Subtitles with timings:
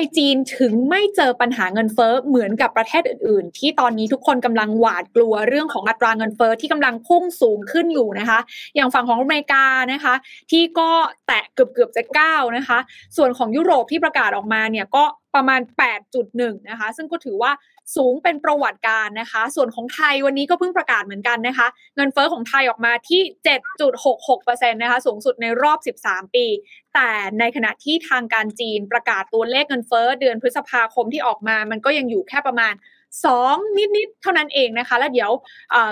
[0.00, 8.38] ไมจีนถึงไม่เจอปัญหาเงินเฟ้อเหมือนกับประเทศอื่น ๆ ที่ตอนนี้ทุกคนกำลังหวาดกลัวเรื่องของอัตราเงินเฟ้อที่กำลังพุ่งสูงขึ้นอยู่นะคะ
[8.74, 10.14] อย่างฝั่งของอเมริกานะคะ
[10.50, 10.90] ที่ก็
[11.26, 12.78] แตะเกือบเกือบจะเก้านะคะ
[13.16, 15.04] ส่วนของยุโรปที่ประกาศออกมาเนี่ยก็
[15.34, 15.60] ประมาณ
[16.14, 17.52] 8.1 นะคะ ซึ่งก็ถือว่า
[17.96, 23.20] สูงเป็นประวัติการนะคะ ส่วนของไทยวันนี้ก็เพิ่งประกาศเหมือนกันนะคะ เงินเฟอ้อของไทยออกมาที่
[23.96, 26.46] 7.66%นะคะ สูงสุดในรอบ 13 ปี
[26.94, 32.74] แต่ในขณะที่ทางการจีนประกาศตัวเลขเงินเฟอ้อเดือนพฤษภาคมที่ออกมา มันก็ยังอยู่แค่ประมาณ
[33.34, 35.30] 2นิดๆเท่านั้นเองนะคะ แล้วเดี๋ยว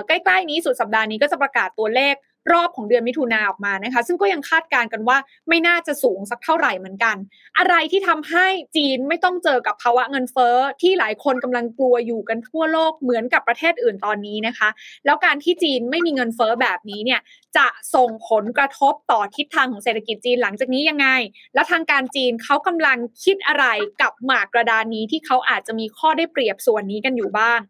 [0.07, 2.15] ใกล้ๆนี้สุดสัปดาห์นี้ก็จะประกาศตัวเลข
[2.53, 7.17] รอบของเดือนมิถุนาออกมานะคะ ซึ่งก็ยังคาดการณ์กันว่าไม่น่าจะสูงสักเท่าไหร่เหมือนกัน
[7.59, 14.69] อะไรที่ทำให้จีนไม่ต้องเจอกับภาวะเงินเฟ้อที่หลายคนกำลังกลัวอยู่กันทั่วโลกเหมือนกับประเทศอื่นตอนนี้นะคะ
[15.07, 17.21] แล้วการที่จีนไม่มีเงินเฟ้อแบบนี้เนี่ย
[17.57, 21.09] จะส่งผลกระทบต่อทิศทางของเศรษฐกิจจีนหลังจากนี้ยังไง
[21.55, 23.67] และทางการจีนเขากำลังคิดอะไร
[24.03, 27.61] กับหมากกระดานนี้ที่เขาอาจจะมีข้อได้เปรียบส่วนนี้กันอยู่บ้าง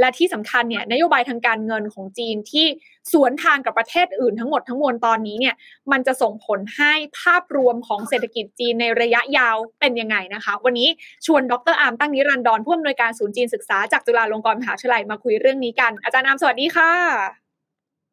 [0.00, 2.66] และที่สำคัญเนี่ยนโยบายทางการเงินของจีนที่
[3.12, 5.54] สวนทางกับประเทศอื่นทั้งหมดทั้งมวลตอนนี้เนี่ย
[5.92, 10.88] มันจะส่งผลให้ภาพรวมของเศรษฐกิจจีนในระยะยาวเป็นยังไงนะคะ วันนี้
[11.26, 16.92] ชวนดรอาร์มตั้งนิรันดรผู้อำนวยการศูนย์จีนศึกษาจากจุฬาลงกรณ์มหาวิทยาลัยมาคุยเรื่องนี้กัน อาจารย์อาร์มสวัสดีค่ะ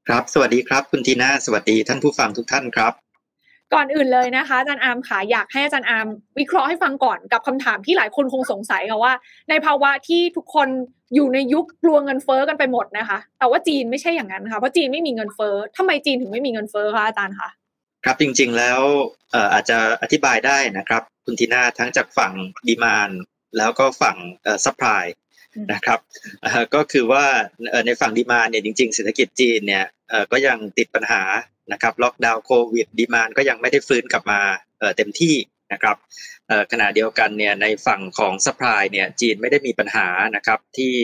[0.08, 3.09] ครับ สวัสดีครับ คุณทีน่าสวัสดีท่านผู้ฟังทุกท่านครับ
[3.74, 6.08] ก่อนอื่นเลยนะคะอาจารย์อาร์มค่ะอยากให้อาจารย์อาร์ม
[6.40, 9.14] วิเคราะห์ให้ฟังก่อนกับคำถามที่หลายคนคงสงสัยค่ะว่า
[9.50, 10.68] ในภาวะที่ทุกคน
[11.16, 17.50] อยู่ในยุคกลัวเงินเฟ้อกันไปหมดนะคะ แต่ว่าจีนไม่ใช่อย่างนั้นค่ะเพราะจีนไม่มีเงินเฟ้อทำไมจีนถึงไม่มีเงินเฟ้อคะอาจารย์คะ
[18.06, 18.80] ครับจริงๆแล้ว
[19.54, 22.34] อาจจะอธิบายได้นะครับ คุณทีน่าทั้งจากฝั่ง
[22.68, 23.10] demand
[23.58, 24.18] แล้วก็ฝั่ง
[24.66, 25.04] supply
[25.74, 26.00] นะครับ
[26.76, 27.26] ก็คือว่า
[27.86, 29.86] ในฝั่งดีมาเนี่ยจริงๆเศรษฐกิจจีนเนี่ย
[30.32, 31.24] ก็ยังติดปัญหา
[31.72, 34.40] นะครับล็อกดาวน์โควิดดีมานก็ยังไม่ได้ฟื้นกลับมา
[34.98, 35.36] เต็มที่
[35.74, 35.98] นะครับ
[36.72, 40.96] ขณะเดียวกันเนี่ยในฝั่งของสป라이เนี่ยจีนไม่ได้มีปัญหานะครับที่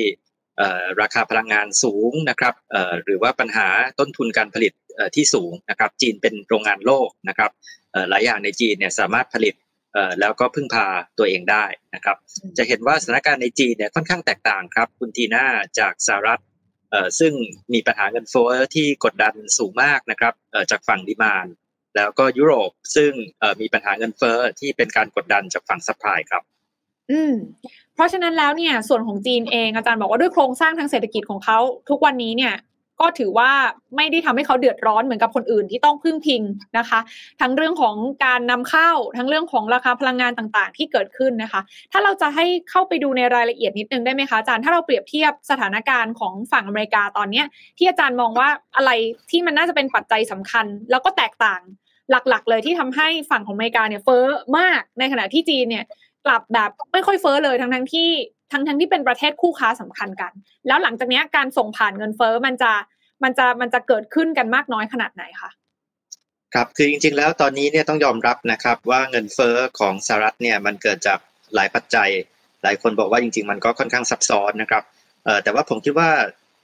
[1.02, 2.54] ราคาพลังงานสูงนะครับ
[3.04, 3.68] หรือว่าปัญหา
[4.00, 4.74] ต้นทุนการผลิต
[5.16, 7.52] ที่สูงนะครับจีนเป็นโรงงานโลกนะครับ
[8.10, 9.54] หลายอย่างในจีนเนี่ยสามารถผลิต
[10.20, 10.86] แล้วก็พึ่งพา
[11.18, 12.18] ตัวเองได้นะครับ
[12.58, 15.46] จะเห็นว่าสถานการณ์ในจีนเนี่ยค่อนข้างแตกต่างครับ คุณทีน่า
[15.80, 16.42] จากสหรัฐ
[17.20, 17.34] ซึ่ง
[17.74, 20.34] มีปัญหาเงินเฟ้อที่กดดันสูงมากนะครับ
[20.72, 21.46] จากฝั่ง demand
[21.96, 23.12] แล้วก็ยุโรปซึ่ง
[23.62, 26.44] มีปัญหาเงินเฟ้อที่เป็นการกดดันจากฝั่ง supply ครับ
[27.12, 27.34] อืม
[27.96, 32.54] เพราะฉะนั้นแล้วเนี่ยส่วนของจีนเองอาจารย์บอกว่าด้วยโครงสร้างทางเศรษฐกิจของเขาทุกวันนี้เนี่ย
[33.00, 33.52] ก็ถือว่า
[33.96, 36.42] ไม่ได้ทำให้เขาเดือดร้อนเหมือนกับคนอื่นที่ต้องพึ่งพิง
[36.78, 37.00] นะคะ
[37.42, 37.96] ทั้งเรื่องของ
[38.26, 41.62] การนำเข้า ทั้งเรื่องของราคาพลังงานต่างๆ ที่เกิดขึ้นนะคะ
[41.92, 47.46] ถ้าเราจะให้เข้าไปดูในรายละเอียดนิดนึงได้ไหมคะอาจารย์ถ้าเราเปรียบเทียบสถานการณ์ของฝั่งอเมริกาตอนเนี้ย
[47.78, 48.92] ที่อาจารย์มองว่าอะไร
[49.32, 51.62] ที่มันน่าจะเป็นปัจจัยสำคัญ แล้วก็แตกต่าง
[52.12, 54.26] หลักๆ เลยที่ทำให้ฝั่งของอเมริกาเนี่ยเฟ้อ
[54.58, 55.86] มากในขณะที่จีนเนี่ย
[56.26, 58.10] กลับแบบไม่ค่อยเฟ้อเลยทั้งทั้งที่
[58.52, 60.32] ทั้งทั้งที่เป็นประเทศคู่ค้าสำคัญกัน
[60.68, 62.72] แล้วหลังจากนี้การส่งผ่านเงินเฟ้อมันจะ
[63.24, 65.52] มันจะมันจะเกิดขึ้นกันมากน้อยขนาดไหนคะ
[66.54, 71.20] ครับคือจริงๆแล้วตอนนี้เนี่ยต้องยอมรับนะครับว่าเงินเฟ้อของสหรัฐเนี่ยมันเกิดจาก
[71.56, 72.10] หลายปัจจัย
[72.64, 74.84] หลายคนบอกว่าจริง ๆ มันก็ค่อนข้างซับซ้อนนะครับ
[75.26, 76.10] เอ่อแต่ว่าผมคิดว่า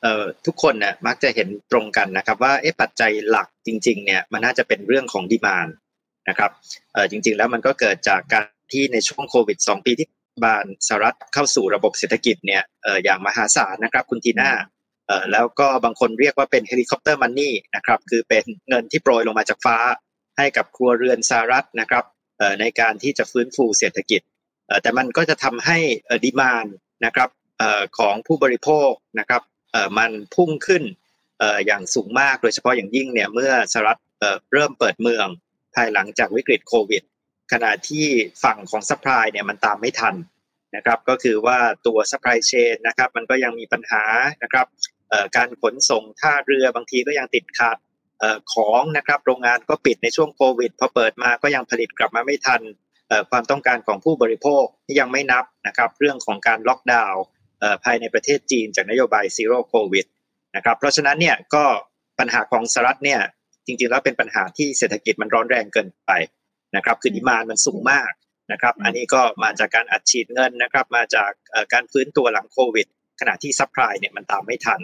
[0.02, 5.68] เอ่อทุกคนเนี่ยมักจะเห็นตรงกันนะครับว่าเอ๊ะปัจจัยหลักจริงๆเนี่ยมันน่าจะเป็นเรื่องของดีมาน
[6.30, 6.52] นะครับ
[6.94, 10.08] เอ่อจริงๆแล้วมันก็เกิดจากการที่ในช่วงโควิด 2 ปีที่
[10.44, 14.52] บานสหรัฐเข้าสู่ระบบเศรษฐกิจเนี่ยเอ่ออย่างมหาศาลนะครับคุณทีน่า
[15.31, 19.78] แล้วก็บางคนเรียกว่าเป็น helicopter money นะครับคือเป็นเงินที่โปรยลงมาจากฟ้า
[20.38, 22.03] ให้กับครัวเรือนสหรัฐนะครับ
[22.59, 24.22] ในการที่จะฟื้นฟูเศรษฐกิจ
[24.81, 25.78] แต่มันก็จะทำให้
[26.23, 26.66] demand
[27.06, 27.30] นะครับ
[27.98, 29.42] ของผู้บริโภคนะครับ
[29.98, 30.84] มันพุ่งขึ้น
[31.66, 34.00] อย่างสูงมากโดยเฉพาะอย่างยิ่งเนี่ยเมื่อสหรัฐ
[34.53, 35.28] เริ่มเปิดเมือง
[35.75, 37.03] ภายหลังจากวิกฤตโควิด
[37.51, 38.06] ขณะที่
[38.44, 40.15] ฝั่งของ supply เนี่ยมันตามไม่ทัน
[40.75, 41.57] นะครับก็คือว่า
[41.88, 44.03] ตัว supply chain นะครับมันก็ยังมีปัญหา
[44.44, 44.65] นะครับ
[45.36, 47.77] การขนส่งท่าเรือบางทีก็ยังติดขัด
[48.53, 52.62] ของนะครับโรงงานก็ปิดในช่วงโควิดพอเปิดมาก็ยังผลิตกลับมาไม่ทัน
[53.30, 57.24] ความต้องการของผู้บริโภคที่ยังไม่นับนะครับเรื่องของการล็อกดาวน์
[57.83, 60.06] ภายในประเทศจีนจากนโยบาย zero COVID
[60.56, 61.65] นะครับเพราะฉะนั้นเนี่ยก็
[62.19, 63.21] ปัญหาของสหรัฐเนี่ย
[63.65, 66.12] จริงๆแล้วเป็นปัญหาที่เศรษฐกิจมันร้อนแรงเกินไป
[66.75, 68.12] นะครับคือ demand มันสูงมาก
[68.51, 71.31] นะครับอันนี้ก็มาจากการอัดฉีดเงินนะครับมาจาก
[71.73, 72.88] การฟื้นตัวหลังโควิด
[73.19, 74.81] ขณะที่ supply เนี่ยมันตามไม่ทัน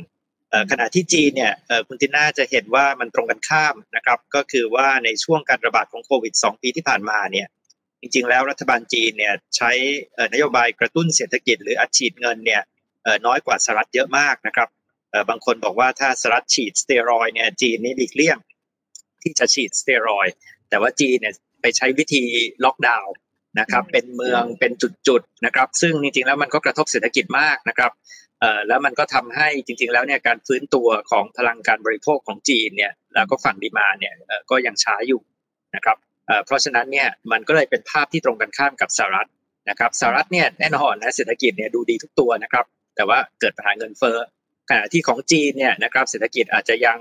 [0.72, 1.54] ขณะที่จีนเนี่ย
[1.88, 7.48] คุณทีน่าจะเห็นว่ามันตรงกันข้ามนะครับก็คือว่าในช่วงการระบาดของโควิด 2 ปีที่ผ่านมาเนี่ย
[8.01, 9.72] จริงๆแล้วรัฐบาลจีนเนี่ยใช้
[10.33, 12.62] นโยบายกระตุ้นเศรษฐกิจหรืออัดฉีดเงินเนี่ย
[13.25, 14.69] น้อยกว่าสหรัฐเยอะมากนะครับ
[15.30, 18.38] บางคนบอกว่าถ้าสหรัฐฉีดสเตียรอยด์เนี่ยจีนนี่หลีกเลี่ยง
[19.22, 20.28] ที่จะฉีดสเตียรอย
[20.69, 21.47] แต่ว่าจีนเนี่ยไป
[21.78, 22.24] ใช้วิธี
[22.66, 23.14] ล็อกดาวน์
[23.60, 24.72] นะครับเป็นเมืองเป็น
[25.08, 27.92] จุดๆนะครับ ซึ่งจริงๆแล้วมันก็กระทบเศรษฐกิจมากนะครับ
[28.42, 35.22] เอ่อแล้วมันก็ทำให้จริง ๆ แล้วเนี่ยการฟื้นตัวของพลังการบริโภคของจีนเนี่ยแล้วก็ฝั่งดีมาเนี่ยเอ่อก็ยังช้าอยู่
[35.75, 35.98] นะครับ
[36.28, 39.30] เอ่อเพราะฉะนั้นเนี่ยมันก็เลยเป็นภาพที่ตรงกันข้ามกับสหรัฐ
[39.69, 42.66] นะครับสหรัฐเนี่ยแน่นอนนะเศรษฐกิจเนี่ยดูดีทุกตัวนะครับ
[42.96, 44.18] แต่ว่าเกิดปัญหาเงินเฟ้อ
[44.69, 46.98] ขณะที่ของจีนเนี่ยนะครับเศรษฐกิจอาจจะยัง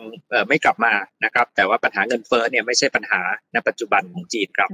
[0.49, 0.93] ไม่กลับมา
[1.25, 3.21] นะครับ แต่ว่าปัญหาเงินเฟ้อเนี่ยไม่ใช่ปัญหา
[3.53, 4.71] ในปัจจุบันของจีนครับ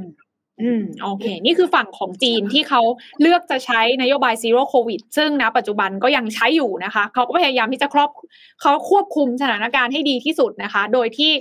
[0.61, 2.83] อืมโอเค นี่คือฝั่งของจีนที่เขา
[3.21, 8.11] เลือกจะใช้นโยบาย zero COVID ซึ่งณปัจจุบันก็ยังใช้อยู่นะคะเขาก็พยายามที่จะครอบ
[8.61, 11.33] เขาควบคุมสถานการณ์ให้ดีที่สุดนะคะ โดยที่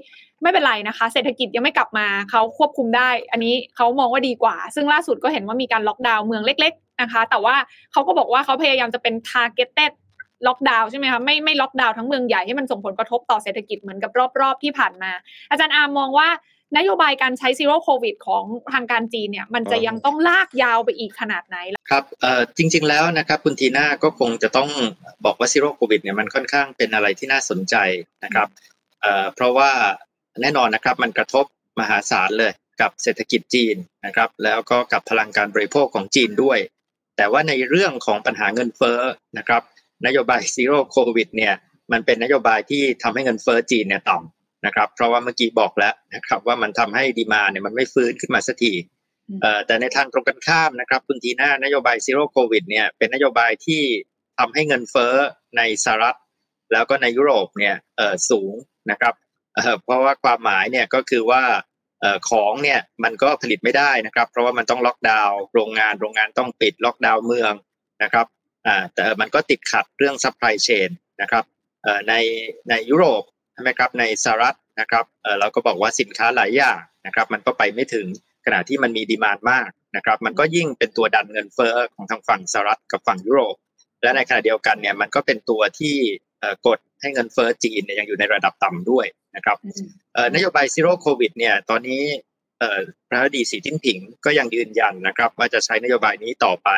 [0.44, 7.56] ไม่เป็นไรนะคะ เศรษฐกิจยังไม่กลับมาเขาควบคุมได้ อันนี้เขามองว่าดีกว่า ซึ่งล่าสุดก็เห็นว่ามีการล็อกดาวน์เมืองเล็ก ๆ นะคะ แต่ว่า
[7.92, 9.92] เขาก็บอกว่าเขาพยายามจะเป็น targeted
[10.48, 14.12] ล็อกดาวน์ใช่ไหมคะไม่ไม่ล็อกดาวน์ทั้งเมืองใหญ่ให้มันส่งผลกระทบต่อเศรษฐกิจเหมือนกับ
[14.42, 15.12] รอบๆที่ผ่านมา
[15.50, 16.30] อาจารย์อาร์มมองว่า
[16.78, 18.44] นโยบายการใช้ zero COVID ของ
[18.74, 21.58] ทางการจีนเนี่ย มันจะยังต้องลากยาวไปอีกขนาดไหน
[21.90, 22.04] ครับ
[22.58, 24.70] จริง ๆ แล้วนะครับคุณทีน่าก็คงจะต้อง
[25.26, 27.76] บอกว่า zero COVID เนี่ยมันค่อนข้างเป็นอะไรที่น่าสนใจ
[28.24, 28.48] นะครับ
[29.36, 29.72] เพราะว่า
[30.42, 31.46] แน่นอนนะครับมันกระทบ
[31.80, 32.52] มหาศาลเลย
[32.82, 36.60] กับเศรษฐกิจจีนนะครับ แล้วก็กับพลังการบริโภคของจีนด้วย
[37.18, 39.00] แต่ว่าในเรื่องของปัญหาเงินเฟ้อ
[39.38, 39.62] นะครับ
[40.06, 41.54] นโยบาย zero COVID เนี่ย
[41.92, 48.74] มันเป็นนโยบายที่ทำให้เงินเฟ้อจีนเนี่ยต่ำนะครับ เพราะว่าเมื่อกี้บอกแล้วนะครับว่ามันทำให้ demand เนี่ยมันไม่ฟื้นขึ้นมาสักที
[49.42, 53.84] เอ่อแต่ในทางตรงกันข้ามนะครับคุณทีน่านโยบาย zero COVID เนี่ยเป็นนโยบายที่
[54.40, 55.14] ทำให้เงินเฟ้อ
[55.58, 56.18] ในสหรัฐ
[56.74, 58.54] แล้วก็ในยุโรปเนี่ยเอ่อสูง
[58.92, 59.14] นะครับ
[59.56, 61.44] เอ่อเพราะว่าความหมายเนี่ยก็คือว่า
[62.02, 67.54] เอ่อของเนี่ยมันก็ผลิตไม่ได้นะครับ เพราะว่ามันต้องล็อกดาวน์โรงงานโรงงานต้องปิดล็อกดาวน์เมือง
[68.04, 68.26] นะครับ
[68.68, 70.90] อ่าแต่มันก็ติดขัดเรื่อง supply chain
[71.22, 71.44] นะครับ
[71.84, 72.14] เอ่อใน
[72.70, 73.24] ในยุโรป
[73.54, 78.08] ใช่ไหมครับในสหรัฐนะครับเอ่อเราก็บอกว่าสินค้าหลายอย่างนะครับ มันก็ไปไม่ถึง
[78.46, 83.56] ขณะที่มันมี demand มากนะครับ มันก็ยิ่งเป็นตัวดันเงินเฟ้อของทางฝั่งสหรัฐกับฝั่งยุโรป
[84.02, 85.96] และในขณะเดียวกันเนี่ยมันก็เป็นตัวที่
[86.40, 89.06] เอ่อกดให้เงินเฟ้อจีนเนี่ยยังอยู่ในระดับต่ำด้วย
[89.36, 89.58] นะครับ
[90.14, 92.02] เอ่อนโยบาย zero COVID เนี่ยตอนนี้
[92.60, 96.70] เอ่อประธานาธิบดีสีจิ้นผิงก็ยังยืนยันนะครับว่าจะใช้นโยบายนี้ต่อไป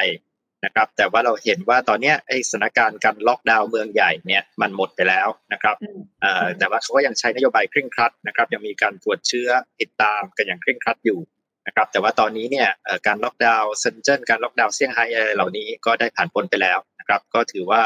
[0.66, 5.76] นะครับแต่ว่าเราเห็นว่าตอนเนี้ยไอ้สถานการณ์การล็อกดาวน์เมืองใหญ่เนี่ยมันหมดไปแล้วนะครับ
[6.22, 9.50] เอ่อแต่ว่าเขาก็ยังใช้นโยบายเคร่งครัดนะครับยังมีการตรวจเชื้อ
[9.82, 11.20] ติดตามกันอย่างเคร่งครัดอยู่
[11.68, 17.82] นะครับแต่ว่าตอนนี้เนี่ยเอ่อการล็อกดาวน์เซินเจิ้นการล็อกดาวน์เซี่ยงไฮ้อะไรเหล่านี้ก็ได้ผ่านพ้นไปแล้วนะครับก็ถือว่า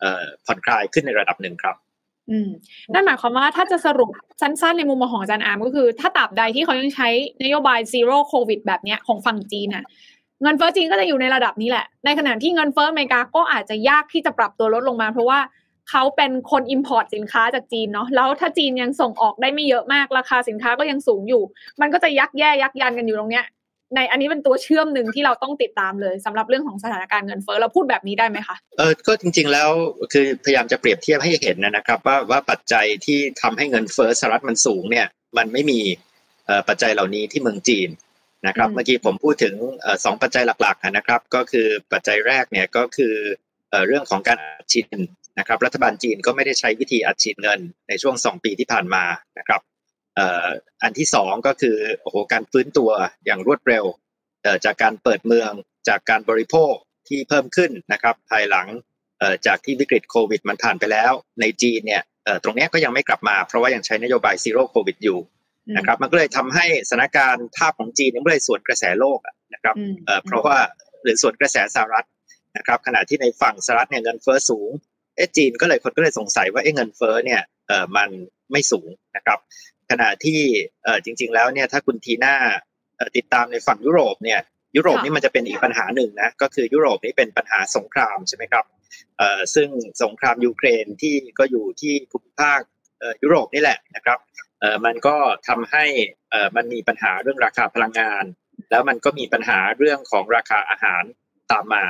[0.00, 1.76] เอ่อผ่อนคลายขึ้นในระดับหนึ่งครับ
[2.30, 2.48] อืม
[2.92, 7.08] นั่นหมายความว่าถ้าจะสรุปสั้นๆในมุมมองของอาจารย์อาร์มก็คือ ถ้าตราบใดที่เขายังใช้
[7.42, 9.84] นโยบาย Zero Covid แบบเนี้ยของฝั่งจีนน่ะ
[10.42, 15.40] เงินเฟ้อจีนก็จะอยู่ในระดับนี้แหละ ในขณะที่เงินเฟ้ออเมริกาก็อาจจะยากที่จะปรับตัวลดลงมา เพราะว่า
[15.90, 21.42] เขาเป็นคน import สินค้าจากจีนเนาะแล้วถ้าจีนยังส่งออกได้ไม่เยอะมากราคาสินค้าก็ยังสูงอยู่
[21.80, 23.46] มันก็จะยักแย่ยักยันกันอยู่ตรงเนี้ย
[23.94, 29.70] ในอันนี้เป็นตัวเชื่อมหนึ่งที่เราต้องติดตามเลยสำหรับเรื่องของสถานการณ์เงินเฟ้อเราพูดแบบนี้ได้ไหมคะเออก็จริง ๆ แล้ว
[30.12, 35.06] คือพยายามจะเปรียบเทียบให้เห็นนะครับ ว่าว่าปัจจัยที่ทำให้เงินเฟ้อสหรัฐมันสูงเนี่ย
[35.36, 35.80] มันไม่มี
[36.68, 37.88] ปัจจัยเหล่านี้ที่เมืองจีน
[38.46, 43.14] นะครับอืมเมื่อกี้ผมพูดถึงเอ่อสองปัจจัยหลักๆนะครับ ก็คือปัจจัยแรกเนี่ยก็คือ
[43.70, 45.02] เอ่อเรื่องของการอัดฉีดเงิน
[45.38, 49.04] นะครับรัฐบาลจีนก็ไม่ได้ใช้วิธีอัดฉีดเงินในช่วงสองปีที่ผ่านมา
[49.38, 49.60] นะครับ
[50.16, 50.46] เอ่อ
[50.82, 52.90] อันที่สองก็คือโอ้โหการฟื้นตัว
[53.24, 53.84] อย่างรวดเร็ว
[54.42, 55.52] เอ่อจากการเปิดเมือง
[55.88, 56.74] จากการบริโภค
[57.08, 58.68] ที่เพิ่มขึ้นนะครับภายหลัง
[59.18, 65.18] เอ่อจากที่วิกฤตโควิดมันผ่านไปแล้ว ในจีนเนี่ยเอ่อตรงเนี้ยก็ยังไม่กลับมาเพราะว่ายังใช้นโยบาย Zero Covid อยู่
[65.76, 70.58] นะครับมันก็เลยทำให้สถานการณ์ภาพของจีนเนี่ยมันเลยสวนกระแสโลกอะนะครับอืมเอ่อเพราะว่า
[71.02, 72.06] หรือสวนกระแสสหรัฐ
[72.56, 74.70] นะครับขณะที่ในฝั่งสหรัฐเนี่ยเงินเฟ้อสูง
[75.16, 78.08] เอ๊ะจีนก็เลยคนก็เลยสงสัยว่าเอ๊ะเงินเฟ้อเนี่ยเอ่อมัน
[78.52, 79.38] ไม่สูงนะครับ
[79.90, 80.40] ขณะที่
[80.84, 82.34] เอ่อจริง ๆ แล้วเนี่ยถ้าคุณทีน่า
[82.96, 84.40] เอ่อติดตามในฝั่งยุโรปเนี่ย
[84.76, 88.64] ยุโรปค่ะนี่มันจะเป็นอีกปัญหาหนึ่งนะก็คือยุโรปนี่เป็นปัญหาสงครามใช่ไหมครับ
[89.18, 89.68] เอ่อซึ่ง
[90.02, 92.60] สงครามยูเครนที่ก็อยู่ที่ภูมิภาค
[93.00, 94.45] เอ่อยุโรปนี่แหละนะครับเอ่อ
[94.84, 95.16] มันก็
[95.48, 95.84] ทำให้
[96.30, 98.24] เออมันมีปัญหาเรื่องราคาพลังงาน
[98.70, 101.02] แล้วมันก็มีปัญหาเรื่องของราคาอาหาร
[101.52, 101.84] ตามมา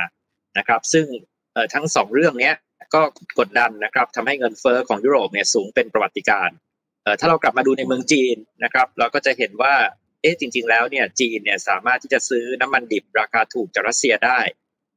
[0.57, 1.05] นะครับ ซึ่ง
[1.53, 2.55] เออทั้งสองเรื่องเนี้ย
[2.93, 3.01] ก็
[3.39, 6.57] กดดันนะครับทำให้เงินเฟ้อของยุโรปเนี่ยสูงเป็นประวัติการณ์
[7.03, 9.75] เอ่อถ้าเรากลับมาดูในเมืองจีนนะครับ เราก็จะเห็นว่า
[10.21, 14.39] เอ๊ะจริง ๆ แล้วเนี่ยจีนเนี่ยสามารถที่จะซื้อน้ำมันดิบราคาถูกจากรัสเซียได้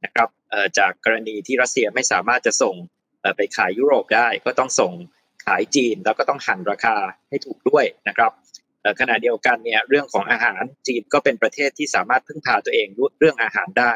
[0.05, 2.75] นะครับเอ่อจากกรณีที่รัสเซียไม่สามารถจะส่ง
[3.37, 4.93] ไปขายยุโรปได้ ก็ต้องส่ง
[5.45, 6.97] ขายจีนแล้วก็ต้องหันราคา
[7.29, 8.33] ให้ถูกด้วยนะครับ
[9.01, 12.87] ขณะเดียวกันเนี่ยเรื่องของอาหารจีนก็เป็นประเทศที่สามารถพึ่งพาตัวเอง
[13.19, 13.95] เรื่องอาหารได้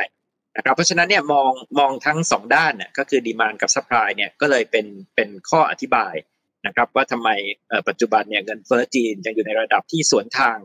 [0.57, 6.15] นะครับเพราะฉะนั้นเนี่ยมองมองทั้งสองด้านเนี่ยก็คือ demand กับ supply เนี่ยก็เลยเป็นเป็นข้ออธิบาย
[6.67, 7.29] นะครับว่าทำไม
[7.89, 10.57] ปัจจุบันเนี่ยเงินเฟ้อจีนยังอยู่ในระดับที่สวนทาง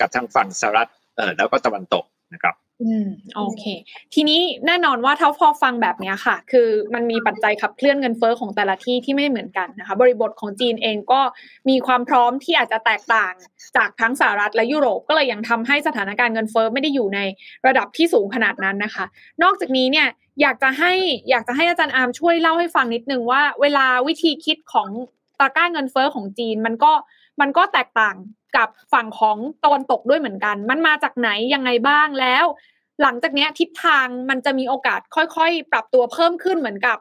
[0.00, 0.90] กับทางฝั่งสหรัฐ
[1.36, 2.04] แล้วก็ตะวันตก
[2.34, 3.06] นะครับ อืม
[3.36, 3.64] โอเค
[4.14, 11.20] ทีนี้แน่นอนว่าถ้าพอฟังแบบนี้ค่ะ คือมันมีปัจจัยขับเคลื่อนเงินเฟ้อของแต่ละที่ที่ไม่เหมือนกันนะคะ บริบทของจีนเองก็
[11.68, 13.32] มีความพร้อมที่อาจจะแตกต่าง
[13.76, 17.20] จากทั้งสหรัฐและยุโรปก็เลยยังทำให้สถานการณ์เงินเฟ้อไม่ได้อยู่ใน
[17.66, 19.04] ระดับที่สูงขนาดนั้นนะคะ
[19.42, 20.08] นอกจากนี้เนี่ย
[20.40, 20.92] อยากจะให้
[21.30, 24.88] อยากจะให้อาจารย์อาร์มช่วยเล่าให้ฟังนิดนึงว่า เวลาวิธีคิดของ
[25.38, 26.92] ตราก้าเงินเฟอ้อของจีนมันก็
[27.40, 28.16] มันก็แตกต่าง
[28.56, 32.44] กับฝั่งของตะวันตกด้วยเหมือนกัน มันมาจากไหนยังไงบ้างแล้ว
[33.02, 36.98] หลังจากนี้ทิศทางมันจะมีโอกาสค่อยๆ ปรับตัวเพิ่มขึ้นเหมือนกับ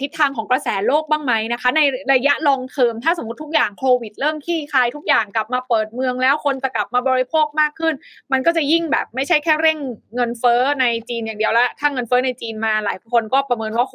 [0.00, 1.80] ทิศทางของกระแสโลกบ้างไหมนะคะ ใน
[2.12, 7.94] ระยะลองเทอมถ้าสมมติทุกอย่างโควิด เริ่มขี้คายทุกอย่างกลับมาเปิดเมืองแล้วคนจะกลับมาบริโภคมากขึ้น
[8.32, 9.78] มันก็จะยิ่งแบบไม่ใช่แค่เร่ง
[10.14, 13.94] เงินเฟ้อในจีนอย่างเดียวล้วถ้าเงินเฟ้อในจีนมาหลายคนก็ประเมินว่าโห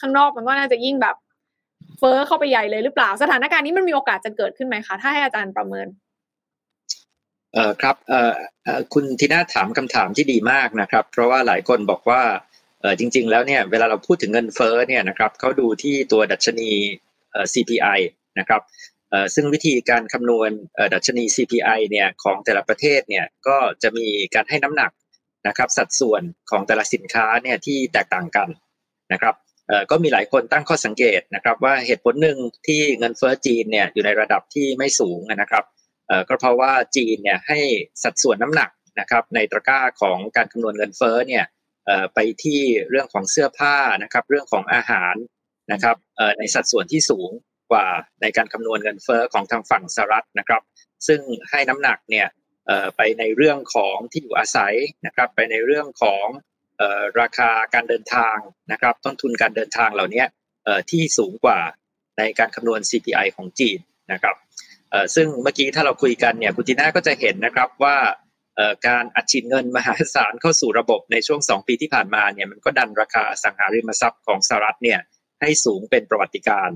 [0.00, 1.16] ข้างนอกมันก็น่าจะยิ่งแบบ
[1.98, 5.86] เฟ้อเข้าไปใหญ่เลยหรือเปล่าสถานการณ์นี้มันมีโอกาสจะเกิดขึ้นไหมคะถ้าให้อาจารย์ประเมิน
[7.54, 8.32] เอ่อครับเอ่อ
[8.94, 12.22] คุณทีน่าถามคำถามที่ดีมากนะครับ เพราะว่าหลายคนบอกว่า
[12.80, 16.70] เออจริง ๆ แล้วเนี่ยเวลาเราพูดถึงเงินเฟ้อเนี่ยนะครับเขาดูที่ตัวดัชนี
[17.32, 17.98] เอ่อ CPI
[18.38, 18.60] นะครับ
[19.10, 24.90] เอ่อซึ่งวิธีการคำนวณเอ่อดัชนี CPI เนี่ยของแต่ละประเทศเนี่ยก็จะมีการให้น้ำหนัก
[25.48, 28.48] นะครับสัดส่วนของแต่ละสินค้าเนี่ยที่แตกต่างกัน
[29.12, 29.34] นะครับ
[29.68, 35.64] เอ่อก็มีหลายคนตั้งข้อสังเกตนะครับว่าเหตุผลหนึ่งที่เงินเฟ้อจีนเนี่ยอยู่ในระดับที่ไม่สูงนะครับ
[36.28, 37.58] ก็เพราะว่าจีนเนี่ยให้
[38.02, 38.70] สัดส่วนน้ำหนัก
[39.00, 41.44] นะครับในตะกร้าของการคำนวณเงินเฟ้อเนี่ย
[42.14, 45.14] ไปที่เรื่องของเสื้อผ้านะครับเรื่องของอาหาร
[45.72, 45.96] นะครับ
[46.38, 47.30] ในสัดส่วนที่สูง
[47.70, 47.86] กว่า
[48.22, 50.62] ในการคำนวณเงินเฟ้อของทางฝั่งสหรัฐนะครับ
[51.06, 51.20] ซึ่ง
[51.50, 52.26] ให้น้ำหนักเนี่ย
[52.96, 54.74] ไปในเรื่องของที่อยู่อาศัย
[55.06, 56.26] นะครับ ไปในเรื่องของ
[57.20, 58.36] ราคาการเดินทาง
[58.72, 60.24] นะครับ ต้นทุนการเดินทางเหล่านี้
[60.90, 61.58] ที่สูงกว่า
[62.18, 63.78] ในการคำนวณ CPI ของจีน
[64.12, 64.34] นะครับ
[65.14, 67.96] ซึ่งเมื่อกี้ถ้าเราคุยกันเนี่ยคุณจีน่าก็จะเห็นนะครับว่า
[68.88, 75.00] การอัดฉีดเงินมหาศาลเข้าสู่ระบบในช่วง 2 ปีที่ผ่านมาเนี่ยมันก็ดันราคาสังหาริมทรัพย์ของสหรัฐเนี่ย
[75.40, 76.70] ให้สูงเป็นประวัติการ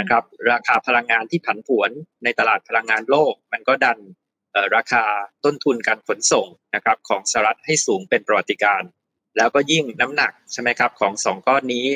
[0.00, 1.90] นะครับราคาพลังงานที่ผันผวน
[2.24, 3.98] ในตลาดพลังงานโลก มันก็ดัน
[4.76, 5.04] ราคา
[5.44, 8.82] ต้นทุนการขนส่งนะครับของสหรัฐให้สูงเป็นประวัติการ
[9.36, 11.86] แล้วก็ยิ่งน้ำหนักใช่ไหมครับของสองก้อนนี้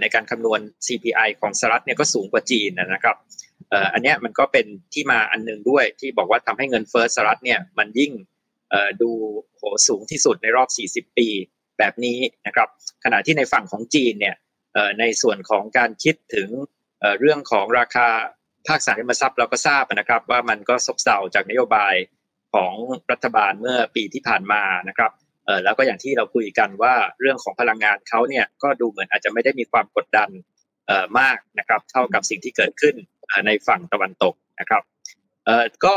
[0.00, 3.16] ในการคำนวณ CPI ของสหรัฐเนี่ยก็สูงกว่าจีนนะครับ
[3.92, 8.12] อันนี้มันก็เป็นที่มาอันนึงด้วยที่บอกว่าทำให้เงินเฟ้อสหรัฐเนี่ยมันยิ่ง
[9.02, 9.10] ดู
[9.56, 10.68] โหสูงที่สุดในรอบ
[11.08, 11.28] 40 ปี
[11.78, 12.68] แบบนี้นะครับ
[13.04, 14.36] ขณะที่ในฝั่งของจีนเนี่ย
[15.00, 16.48] ในส่วนของการคิดถึง
[17.20, 18.08] เรื่องของราคา
[18.68, 21.94] ภาคสาริมทรัพย์เราก็ทราบนะครับ ว่ามันก็ซบเซาจากนโยบาย
[22.54, 22.74] ของ
[23.10, 25.12] รัฐบาลเมื่อปีที่ผ่านมานะครับ
[25.64, 30.28] แล้วก็อย่างที่เราคุยกันว่าเรื่องของพลังงานเขาเนี่ยก็ดูเหมือนอาจจะไม่ได้มีความกดดัน
[31.18, 32.94] มากนะครับเท่ากับสิ่งที่เกิดขึ้น
[33.46, 34.82] ในฝั่งตะวันตกนะครับ
[35.84, 35.96] ก็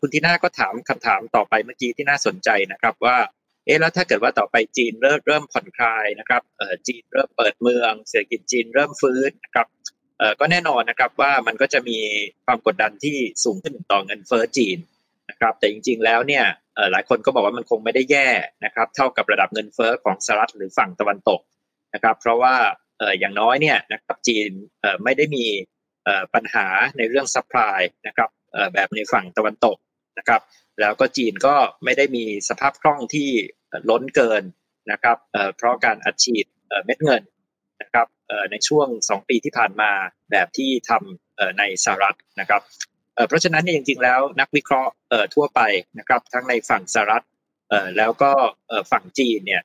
[0.00, 3.16] คุณทีน่าก็ถามคำถามต่อไปเมื่อกี้ที่น่าสนใจนะครับว่า
[3.64, 6.42] เอ๊ะแล้วถ้าเกิดว่าต่อไปจีนเริ่มเริ่มผ่อนคลายนะครับ
[6.86, 9.66] จีนเริ่มเปิดเมือง เศรษฐกิจจีนเริ่มฟื้นนะครับ
[10.40, 11.98] ก็แน่นอนนะครับว่ามันก็จะมี
[12.46, 14.78] ความกดดันที่สูงขึ้นต่อเงินเฟ้อจีน
[15.30, 16.44] นะครับแต่จริงๆแล้วเนี่ย
[16.92, 18.28] หลายคนก็บอกว่ามันคงไม่ได้แย่
[18.64, 21.40] นะครับเท่ากับระดับเงินเฟ้อของสหรัฐหรือฝั่งตะวันตก
[21.94, 22.54] นะครับเพราะว่า
[23.18, 24.50] อย่างน้อยเนี่ยนะครับจีน
[25.04, 25.46] ไม่ได้มี
[26.34, 26.66] ปัญหา
[26.96, 28.30] ในเรื่อง supply นะครับ
[28.74, 29.76] แบบในฝั่งตะวันตก
[30.18, 30.40] นะครับ
[30.80, 31.54] แล้วก็จีนก็
[31.84, 33.30] ไม่ได้มีสภาพคล่องที่
[33.90, 34.42] ล้นเกิน
[34.92, 35.16] นะครับ
[35.56, 36.46] เพราะการอัดฉีด
[36.84, 37.22] เม็ดเงิน
[37.82, 38.06] นะครับ
[38.50, 39.90] ในช่วง 2 ปีที่ผ่านมา
[40.30, 42.62] แบบที่ทำในสหรัฐนะครับ
[43.28, 44.92] เพราะฉะนั้นเนี่ยจริงๆแล้วนักวิเคราะห์
[45.34, 45.60] ทั่วไป
[45.98, 47.24] นะครับทั้งในฝั่งสหรัฐ
[47.96, 48.32] แล้วก็
[48.90, 49.62] ฝั่งจีนเนี่ย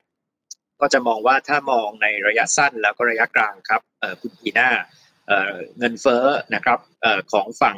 [0.80, 3.80] ก็จะมองว่าถ้ามองในระยะสั้นแล้วก็ระยะกลางครับ
[4.20, 4.68] คุณพีน่า
[5.78, 6.78] เงินเฟ้อนะครับ
[7.32, 7.76] ของฝั่ง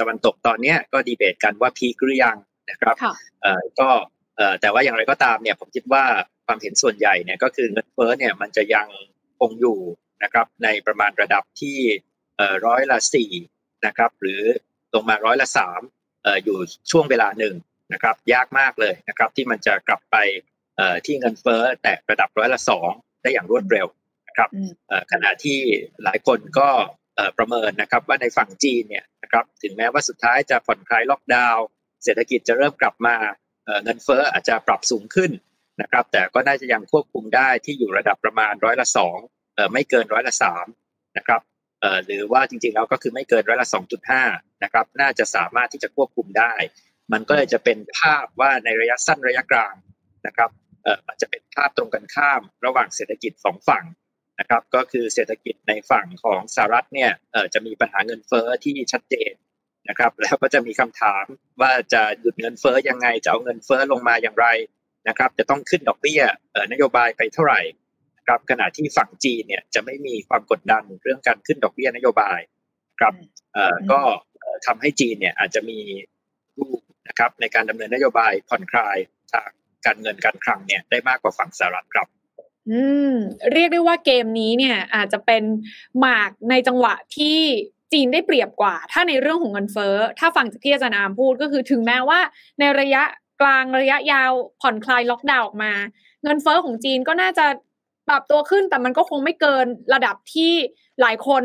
[0.00, 2.36] ตะวันตกตอนนี้ก็ดีเบตกันว่าพีคหรือยัง
[2.70, 2.96] นะครับ
[3.80, 3.88] ก็
[4.60, 6.04] แต่ว่าอย่างไรก็ตามเนี่ยผมคิดว่า
[6.46, 8.88] ความเห็นส่วนใหญ่เนี่ยก็คือเงินเฟ้อเนี่ยมันจะยัง
[9.40, 9.78] คงอยู่
[10.22, 11.78] นะครับในประมาณระดับที่
[12.66, 13.30] ร้อยละสี่
[13.86, 14.42] นะครับหรือ
[14.94, 15.80] ลงมาร้อยละสาม
[16.44, 16.58] อยู่
[16.90, 17.54] ช่วงเวลาหนึ่ง
[17.92, 20.16] นะครับยากมากเลยนะครับที่มันจะกลับไป
[21.06, 22.90] ที่เงินเฟ้อแต่ระดับร้อยละสอง
[23.22, 23.86] ได้อย่างรวดเร็ว
[24.38, 24.50] ครับ
[25.12, 25.58] ขณะที่
[26.04, 26.68] หลายคนก็
[27.38, 31.66] ประเมินนะครับว่าในฝั่งจีนเนี่ยนะครับถึงแม้ว่าสุดท้ายจะผ่อนคลายล็อกดาวน์
[32.04, 33.16] เศรษฐกิจจะเริ่มกลับมา
[33.84, 35.30] เงินเฟ้ออาจจะปรับสูงขึ้น
[35.82, 39.18] นะครับแต่ก็น่าจะยังควบคุมได้ที่อยู่ระดับประมาณร้อยละสอง
[39.72, 40.66] ไม่เกินร้อยละสาม
[41.16, 41.40] นะครับ
[42.06, 44.22] หรือว่าจริงๆแล้วก็คือไม่เกินร้อยละสองจุดห้า
[44.64, 46.52] นะครับน่าจะสามารถที่จะควบคุมได้
[47.12, 49.74] มันก็เลยจะเป็นภาพว่าในระยะสั้นระยะกลาง
[50.26, 50.50] นะครับ
[51.06, 53.84] อาจจะเป็นภาพตรงกันข้ามระหว่างเศรษฐกิจสองฝั่ง
[54.40, 57.10] นะครับก็คือเศรษฐกิจในฝั่งของสหรัฐเนี่ย
[57.54, 59.32] จะมีปัญหาเงินเฟ้อที่ชัดเจน
[59.88, 61.24] นะครับแล้วก็จะมีคำถาม
[61.60, 64.46] ว่าจะหยุดเงินเฟ้อยังไงจะเอาเงินเฟ้อลงมาอย่างไร
[65.08, 66.22] นะครับจะต้องขึ้นดอกเบี้ย
[66.72, 67.60] นโยบายไปเท่าไหร่
[68.26, 72.40] ครับขณะที่ฝั่งจีนเนี่ยจะไม่มีความกดดันเรื่องการขึ้นดอกเบี้ยนโยบาย
[73.00, 73.14] ครับ
[73.92, 74.00] ก็
[74.66, 75.78] ทำให้จีนเนี่ยอาจจะมี
[76.58, 78.96] รูปนะครับในการดำเนินนโยบายผ่อนคลาย
[79.32, 79.50] ทาง
[79.86, 82.06] การเงินการคลังเนี่ยได้มากกว่าฝั่งสหรัฐครับ
[82.70, 83.12] อืม
[83.52, 85.42] เรียกได้ว่าเกมนี้เนี่ยอาจจะเป็น
[86.00, 87.38] หมากในจังหวะที่
[87.92, 92.20] จีนได้เปรียบกว่า ถ้าในเรื่องของเงินเฟ้อ ถ้าฟังจากที่อาจารย์อามพูดก็คือถึงแม้ว่า
[92.58, 93.02] ในระยะ
[93.40, 95.72] กลางระยะยาวผ่อนคลายล็อกดาวน์ออกมา
[96.22, 97.46] เงินเฟ้อของจีนก็น่าจะ
[98.08, 100.52] ปรับตัวขึ้นแต่มันก็คงไม่เกินระดับที่
[101.00, 101.42] หลายคน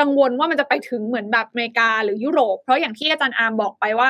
[0.00, 4.08] กังวลว่ามันจะไปถึงเหมือนแบบอเมริกาหรือยุโรป เพราะอย่างที่อาจารย์อาร์มบอกไปว่า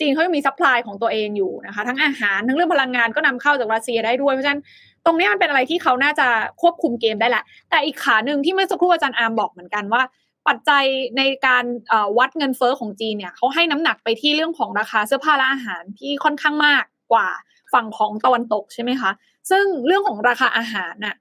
[0.00, 4.62] จีนเขายังมี supply ของตัวเองอยู่นะคะ ทั้งอาหารทั้งเรื่องพลังงานก็นำเข้าจากรัสเซียได้ด้วยเพราะฉะนั้น
[5.06, 6.26] ตรงนี้มันเป็นอะไรที่เขาน่าจะ
[6.62, 10.02] ควบคุมเกมได้แหละ แต่อีกขาหนึ่งที่เมื่อสักครู่อาจารย์อาร์มบอกเหมือนกันว่า
[10.48, 10.84] ปัจจัย
[11.18, 11.64] ในการ
[12.18, 17.28] วัดเงินเฟ้อของจีนเนี่ยเขาให้น้ำหนักไปที่เรื่องของราคาเสื้อผ้าและอาหารที่ค่อนข้างมากกว่า
[17.72, 19.10] ฝั่งของตะวันตกใช่ไหมคะ
[19.50, 21.16] ซึ่งเรื่องของราคาอาหารน่ะ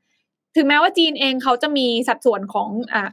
[0.55, 2.69] ถึงแม้ว่าจีนเองเขาจะมีสัดส่วนของ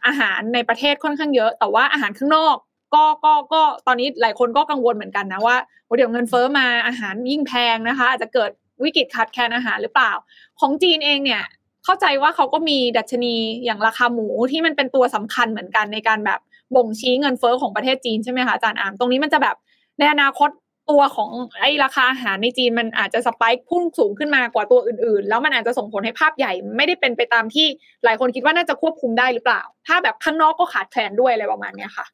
[0.07, 2.57] อาหารในประเทศค่อนข้างเยอะ แต่ว่าอาหารข้างนอก
[2.95, 5.57] ก็ก็ก็ตอนนี้หลายคนก็กังวลเหมือนกันนะว่า
[5.97, 8.51] เดี๋ยวเงินเฟ้อมาอาหารยิ่งแพงนะคะ อาจจะเกิด
[8.85, 10.13] วิกฤตขาดแคลนอาหารหรือเปล่า
[10.61, 11.43] ของจีนเองเนี่ย
[11.85, 13.35] เข้าใจว่าเขาก็มีดัชนี
[13.65, 16.41] อย่างราคาหมูที่มันเป็นตัวสำคัญเหมือนกันในการแบบ
[16.77, 19.57] บ่งชี้เงินเฟ้อของประเทศจีนใช่ไหมคะอาจารย์อามตรงนี้มันจะแบบ
[19.99, 20.51] ในอนาคต
[20.91, 27.67] ตัวของไอ้ราคาอาหารในจีนมันอาจจะสปายพุ่งสูงขึ้นมากว่าตัวอื่นๆ แล้วมันอาจจะส่งผลให้ภาพใหญ่ไม่ได้เป็นไปตามที่
[28.05, 32.07] หลายคนคิดว่าน่าจะควบคุมได้หรือเปล่า ถ้าแบบข้างนอกก็ขาดแคลนด้วยอะไรประมาณนี้ค่ะ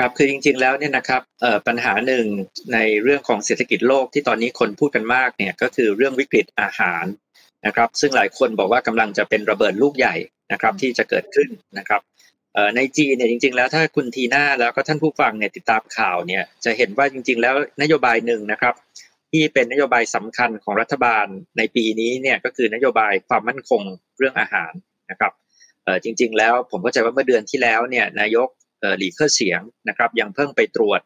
[0.00, 1.22] ครับคือจริงๆแล้วเนี่ยนะครับ
[1.66, 2.26] ปัญหาหนึ่ง
[2.72, 7.04] ในเรื่องของเศรษฐกิจโลกที่ตอนนี้คนพูดกันมากเนี่ยก็คือเรื่องวิกฤตอาหาร
[7.66, 10.14] นะครับ ซึ่งหลายคนบอกว่ากำลังจะเป็นระเบิดลูกใหญ่
[10.52, 11.48] นะครับที่จะเกิดขึ้น
[11.78, 12.00] นะครับ
[12.76, 18.74] ในจีนเนี่ยจริงๆแล้วถ้าคุณทีน่าแล้วก็ท่านผู้ฟังเนี่ยติดตามข่าวเนี่ยจะเห็นว่าจริง ๆ แล้วนโยบายหนึ่งนะครับ
[19.30, 21.26] ที่เป็นนโยบายสำคัญของรัฐบาล
[21.58, 23.82] ในปีนี้เนี่ยก็คือนโยบายความมั่นคง
[24.18, 24.72] เรื่องอาหาร
[25.10, 25.32] นะครับ
[26.04, 28.48] จริง ๆ แล้วผมก็ใจว่าเมื่อเดือนที่แล้วเนี่ยนายก
[28.98, 31.00] หลีเคอร์เสียงนะครับยังเพิ่งไปตรวจ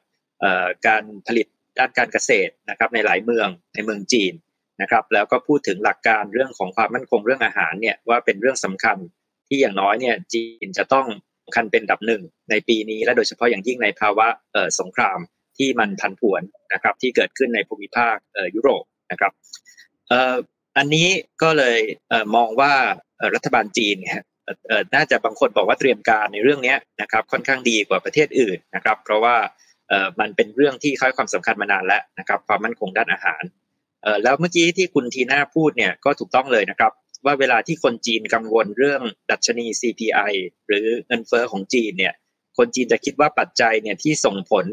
[0.86, 1.46] การผลิต
[1.78, 4.32] ด้านการเกษตรนะครับในหลายเมืองในเมืองจีน
[4.82, 8.96] นะครับแล้วก็พูดถึงหลักการเรื่องของความมั่นคงเรื่องอาหารเนี่ยว่าเป็นเรื่องสำคัญ
[9.48, 11.06] ที่อย่างน้อยเนี่ยจีนจะต้อง
[11.54, 14.26] คัญเป็นดับหนึ่งในปีนี้และโดยเฉพาะอย่างยิ่งในภาวะ
[14.80, 15.18] สงคราม
[15.58, 18.16] ที่มันพันผวนนะครับที่เกิดขึ้นในภูมิภาค
[18.54, 19.32] ยุโรปนะครับ
[20.76, 21.08] อันนี้
[21.42, 21.78] ก็เลย
[22.36, 22.74] มองว่า
[23.34, 23.96] รัฐบาลจีน
[24.94, 29.36] น่าจะบางคนบอกว่าเตรียมการในเรื่องนี้นะครับค่อนข้างดีกว่าประเทศอื่นนะครับ เพราะว่า
[30.20, 33.42] มันเป็นเรื่องที่ค่อยความสำคัญมานานแล้วนะครับ ความมั่นคงด้านอาหาร
[34.22, 36.92] แล้วเมื่อกี้ที่คุณทีน่าพูดเนี่ยก็ถูกต้องเลยนะครับ
[37.24, 40.32] ว่าเวลาที่คนจีนกังวลเรื่องดัชนี CPI
[40.66, 42.14] หรือเงินเฟอ้อของจีนเนี่ย
[42.58, 44.66] คนจีนจะคิดว่าปัจจัยเนี่ยที่ส่งผล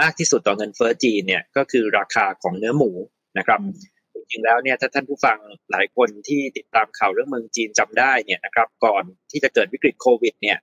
[0.00, 2.90] มากที่สุดต่อเงินเฟอ้อจีนเนี่ยก็คือราคาของเนื้อหมู
[3.38, 3.60] นะครับ
[4.32, 5.38] ริงๆแล้วเนี่ยถ้าท่านผู้ฟัง
[5.70, 10.58] หลายคนที่ติดตามข่าวเรื่องเมืองจีนจำได้เนี่ยนะครับก่อนที่จะเกิดวิกฤตโควิดเนี่ย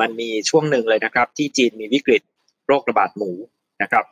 [0.00, 2.22] มันมีช่วงหนึ่งเลยนะครับ ที่จีนมีวิกฤต
[2.66, 3.32] โรคระบาดหมู
[3.82, 4.04] นะครับ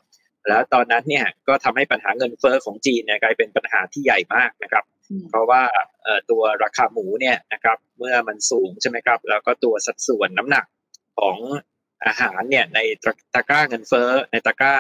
[0.49, 4.85] แล้วตอนนั้นเนี่ยก็ทำให้ปัญหาเงินเฟอ้อของจีนเนี่ยกลายเป็นปัญหาที่ใหญ่มากนะครับ
[5.31, 5.63] เพราะว่า
[6.31, 10.65] ตัวราคาหมูเนี่ยนะครับเมื่อมันสูงใช่ไหมครับ แล้วก็ตัวสัดส่วนน้ำหนัก
[11.19, 11.39] ของ
[12.07, 12.79] อาหารเนี่ยใน
[13.35, 14.75] ตะกร้าเงินเฟ้อในตะกร้า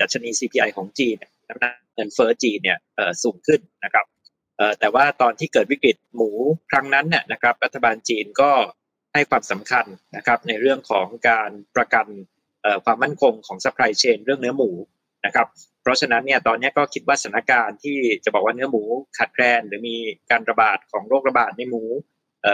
[0.00, 1.16] ดัชนี CPI ของจีน
[1.48, 2.78] น้ำหนักเงินเฟ้อจีนเนี่ย
[3.22, 4.06] สูงขึ้นนะครับ
[4.78, 6.30] แต่ว่าตอนที่เกิดวิกฤตหมู
[6.70, 8.50] ครั้งนั้นเนี่ยนะครับรัฐบาลจีนก็
[9.14, 9.84] ให้ความสำคัญ
[10.16, 12.06] นะครับในเรื่องของการประกัน
[12.84, 14.70] ความมั่นคงของ supply chain เรื่องเนื้อหมู
[15.26, 15.46] นะครับ
[15.82, 18.82] เพราะฉะนั้นเนี่ยตอนนี้ก็คิดว่าสถานการณ์ที่จะบอกว่าเนื้อหมู
[19.18, 19.96] ขาดแคลนหรือมี
[20.30, 21.82] การระบาดของโรคระบาดในหมู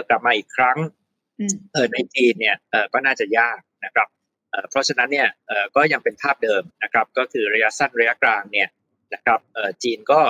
[0.09, 0.79] กลับมาอีกครั้ง
[1.93, 2.57] ในจีนเนี่ย
[2.93, 4.09] ก็น่าจะยากนะครับ
[4.71, 5.29] เพราะฉะนั้นเนี่ย
[5.77, 8.69] ก็ยังเป็นภาพเดิมนะครับก็คือระยะสั้นระยะกลางเนี่ย
[9.15, 9.41] นะครับ
[9.83, 10.21] จีนก็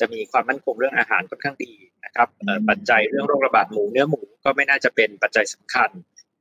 [0.00, 1.72] จะมีความมั่นคงเรื่องอาหารค่อนข้างดี
[2.04, 2.28] นะครับ
[2.68, 5.90] ปัจจัยเรื่องโรคระบาดหมูเนื้อหมูก็ไม่น่าจะเป็นปัจจัยสำคัญ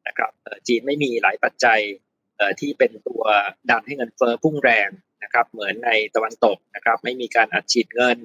[0.08, 0.32] นะครับ
[0.68, 1.80] จีนไม่มีหลายปัจจัย
[2.60, 3.24] ที่เป็นตัว
[3.70, 4.90] ดันให้เงินเฟ้อพุ่งแรง
[5.24, 8.18] นะครับเหมือนในตะวันตกนะครับไม่มีการอัดฉีดเงิน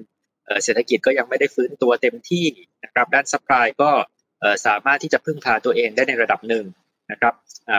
[0.63, 2.45] เศรษฐกิจก็ยังไม่ได้ฟื้นตัวเต็มที่
[2.83, 3.91] นะครับด้าน supply ก็
[4.67, 6.65] สามารถที่จะพึ่งพาตัวเองได้ในระดับหนึ่ง
[7.11, 7.33] นะครับ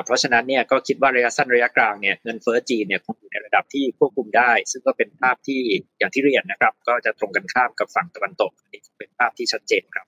[0.04, 5.60] เพราะฉะนั้นเนี่ยก็คิดว่าระยะสั้นระยะกลางเนี่ยเงินเฟ้อจีนเนี่ยคงอยู่ในระดับที่ควบคุมได้ ซึ่งก็เป็นภาพที่
[5.98, 10.06] อย่างที่เรียนนะครับ ก็จะตรงกันข้ามกับฝั่งตะวันตกอันนี้เป็นภาพที่ชัดเจนครับ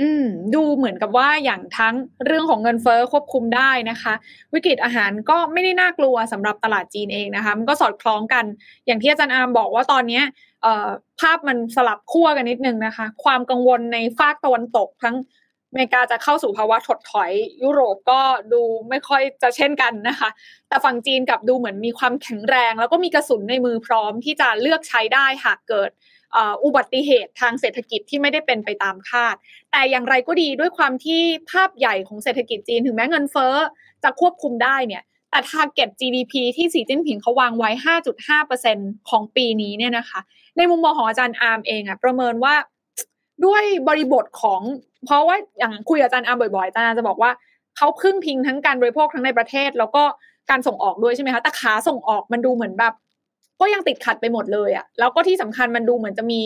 [0.00, 1.94] อืม ดูเหมือนกับว่าอย่างทั้ง
[2.26, 4.14] เรื่องของเงินเฟอ้อควบคุมได้นะคะ
[4.54, 8.44] วิกฤตอาหารก็ไม่ได้น่ากลัวสำหรับตลาดจีนเองนะคะ มันก็สอดคล้องกัน
[8.86, 10.20] อย่างที่อาจารย์อามบอกว่าตอนนี้
[10.62, 10.88] เอ่อ
[11.20, 15.16] ภาพมันสลับขั้วกันนิดนึงนะคะ ความกังวลในฝากตะวันตกทั้ง
[15.68, 17.30] อเมริกาจะเข้าสู่ภาวะถดถอย
[17.62, 18.20] ยุโรปก็
[18.52, 20.28] ดูไม่ค่อยจะเช่นกันนะคะ
[20.68, 25.90] แต่ฝั่งจีนกับดูเหมือนมีความแข็งแรง แล้วก็มีกระสุนในมือพร้อมที่จะเลือกใช้ได้หากเกิด
[26.64, 29.36] อุบัติเหตุทางเศรษฐกิจที่ไม่ได้เป็นไปตามคาด
[29.72, 33.54] แต่อย่างไรก็ดีด้วยความที่ภาพใหญ่ของเศรษฐกิจจีนถึงแม้เงินเฟ้อ
[34.02, 37.70] จะควบคุมได้เนี่ยแต่ target GDP ที่สีจิ้นผิงเขาวางไว้
[38.40, 40.20] 5.5%ของปีนี้เนี่ยนะคะ
[40.56, 42.54] ในมุมมองของอาจารย์อาร์มเองอะประเมินว่า
[43.44, 44.62] ด้วยบริบทของ
[45.06, 47.30] เพราะว่าอย่างคุยอาจารย์อาบ่อยๆอาจารย์จะบอกว่า
[47.76, 50.02] เขาพึ่งพิงทั้งการบริโภคทั้งในประเทศ แล้วก็
[50.50, 52.94] การส่งออกด้วยใช่ไหมคะแต่ขาส่งออกมันดูเหมือนแบบ
[53.60, 56.40] ก็ยังติดขัดไปหมดเลยอะแล้วก็ที่สำคัญมันดูเหมือนจะมี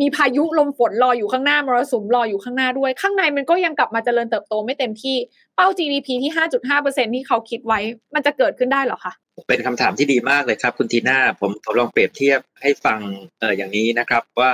[0.00, 5.16] มีพายุลมฝนรออยู่ข้างหน้ามรสุมรออยู่ข้างหน้าด้วย ข้างในมันก็ยังกลับมาเจริญเติบโตไม่เต็มที่
[5.56, 6.32] เป้า GDP ที่
[6.72, 7.80] 5.5%ที่เขาคิดไว้
[8.14, 9.12] มันจะเกิดขึ้นได้หรอคะ
[9.48, 12.98] เป็นคำถามที่ดีมากเลยครับ คุณทีน่าผมผมลองเปรียบเทียบให้ฟัง
[13.38, 14.52] เอออย่างนี้นะครับ ว่า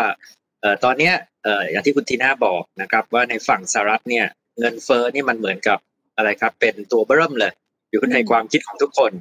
[0.60, 1.14] เออตอนเนี้ย
[1.48, 4.26] อออย่างที่คุณทีน่าบอกนะครับ ว่าในฝั่งสหรัฐเนี่ย
[4.58, 5.78] เงินเฟ้อนี่มันเหมือนกับ
[6.16, 7.52] อะไรครับ เป็นตัวเบิ่มเลย
[7.90, 9.12] อยู่ในความคิดของทุกคน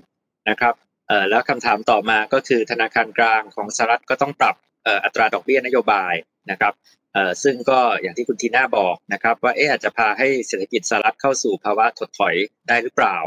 [0.49, 0.73] นะครับ
[1.07, 4.55] เออแล้วคำถามต่อมาก็คือธนาคารกลางของสหรัฐก็ต้องปรับ
[5.03, 6.13] อัตราดอกเบี้ยนโยบาย
[6.51, 6.73] นะครับ
[7.43, 12.35] ซึ่งก็อย่างที่คุณทีน่าบอกนะครับ ว่าเอ๊ะอาจจะพาให้เศรษฐกิจสหรัฐเข้าสู่ภาวะถดถอย
[12.67, 13.17] ได้หรือเปล่า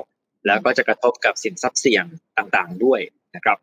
[0.47, 2.05] แล้วก็จะกระทบกับสินทรัพย์เสี่ยง
[2.39, 3.01] ต่างๆด้วย
[3.37, 3.59] นะครับ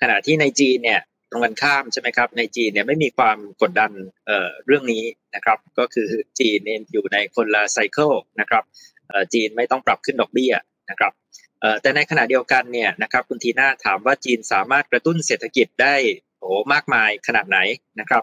[0.00, 3.90] ขณะที่ในจีนเนี่ย ตรงกันข้ามใช่ไหมครับในจีนเนี่ยไม่มีความกดดัน
[4.26, 6.08] เเรื่องนี้นะครับก็คือ
[6.40, 6.58] จีน
[6.92, 8.64] อยู่ในคนละ cycle นะครับ
[9.34, 10.52] จีนไม่ต้องปรับขึ้นดอกเบี้ย
[10.90, 11.12] นะครับ
[11.82, 15.94] แต่ในขณะเดียวกันเนี่ยนะครับคุณทีน่าถามว่าจีนสามารถกระตุ้นเศรษฐกิจได้
[16.40, 17.58] โอ้มากมายขนาดไหน
[18.00, 18.22] นะครับ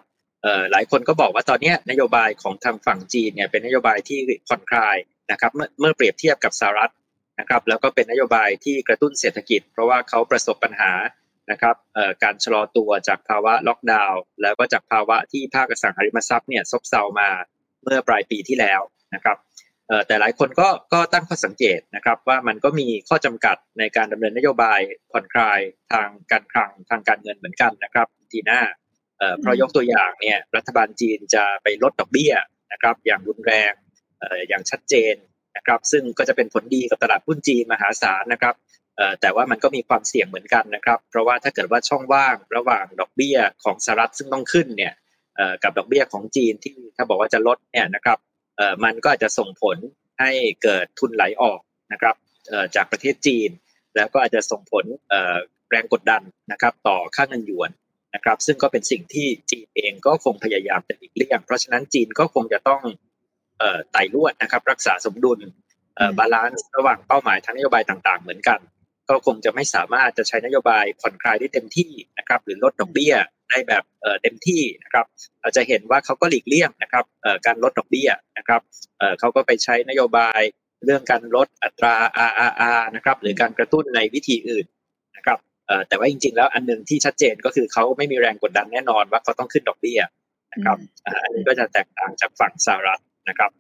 [0.72, 4.98] หลายคนก็บอกว่าตอนนี้นโยบายของทางฝั่งจีนเนี่ยเป็นนโยบายที่ผ่อนคลาย
[5.32, 6.92] นะครับเมื่อเมื่อเปรียบเทียบกับสหรัฐ
[7.40, 10.92] นะครับแล้วก็เป็นนโยบายที่กระตุ้นเศรษฐกิจ เพราะว่าเขาประสบปัญหา
[11.52, 11.76] นะครับ
[12.24, 17.30] การชะลอตัวจากภาวะล็อกดาวน์แล้วก็จากภาวะที่ภาคอสังหาริมทรัพย์เนี่ยซบเซามา
[17.84, 18.82] เมื่อปลายปีที่แล้ว
[19.16, 19.38] นะครับ
[20.08, 24.80] แต่หลายคนก็ก็ตั้งข้อสังเกตนะครับว่ามันก็มีข้อจำกัดในการดำเนินนโยบาย
[25.12, 25.60] ผ่อนคลาย
[25.92, 28.62] ทางการคลังทางการเงินเหมือนกันนะครับทีหน้า
[29.40, 32.34] เพราะยกตัวอย่างเนี่ยรัฐบาลจีนจะไปลดดอกเบี้ย
[32.72, 33.74] นะครับอย่างรุนแรง
[34.50, 35.16] อย่างชัดเจน
[35.58, 38.56] นะครับซึ่งก็จะเป็นผลดีกับตลาดหุ้นจีนมหาศาลนะครับ
[39.22, 44.94] แต่ว่ามันก็มีความเสี่ยงเหมือนกันนะครับ เพราะว่าถ้าเกิดว่าช่องว่างระหว่างดอกเบี้ยของสหรัฐซึ่งต้องขึ้นเนี่ย
[45.64, 48.18] กับดอกเบี้ยของจีนที่ถ้าบอกว่าจะลดเนี่ยนะครับ
[48.84, 49.78] มันก็อาจจะส่งผล
[50.20, 50.32] ให้
[50.64, 51.60] เกิดทุนไหลออก
[51.92, 52.16] นะครับ
[52.76, 53.50] จากประเทศจีน
[53.96, 54.86] แล้วก็อาจจะส่งผล
[55.70, 57.70] แรงกดดันนะครับต่อค่าเงินหยวน
[58.16, 62.82] นะครับซึ่งก็เป็นสิ่งที่จีนเองก็คงพยายามจะหลีกเลี่ยง เพราะฉะนั้นจีนก็คงจะต้อง
[63.92, 65.40] ไต่ลวดนะครับรักษาสมดุล
[66.18, 68.60] balance ระหว่างเป้าหมายทางนโยบายต่างๆ เหมือนกัน
[69.10, 73.14] ก็คงจะไม่สามารถจะใช้นโยบายผ่อนคลายได้เต็มที่นะครับหรือลดดอกเบี้ย
[73.50, 73.84] ได้แบบ
[74.22, 75.06] เต็มที่นะครับ
[75.42, 77.06] เราจะเห็นว่าเขาก็หลีกเลี่ยงนะครับ
[77.46, 78.62] การลดดอกเบี้ยนะครับ
[79.20, 80.42] เขาก็ไปใช้นโยบาย
[80.86, 81.96] เรื่องการลดอัตรา
[82.30, 84.66] RRR นะครับหรือการกระตุ้นในวิธีอื่น
[85.18, 85.40] นะครับ
[85.88, 90.00] แต่ว่าจริง ๆ แล้วอันหนึ่งที่ชัดเจนก็คือเขาไม่มีแรงกดดันแน่นอนว่าเขาต้องขึ้นดอกเบี้ย
[90.54, 90.78] นะครับ
[91.24, 93.52] อันนี้ก็จะแตกต่างจากฝั่งสหรัฐนะครับ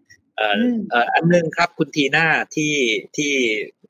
[0.41, 2.73] อันหนึ่งครับคุณทีน่าที่
[3.17, 3.33] ที่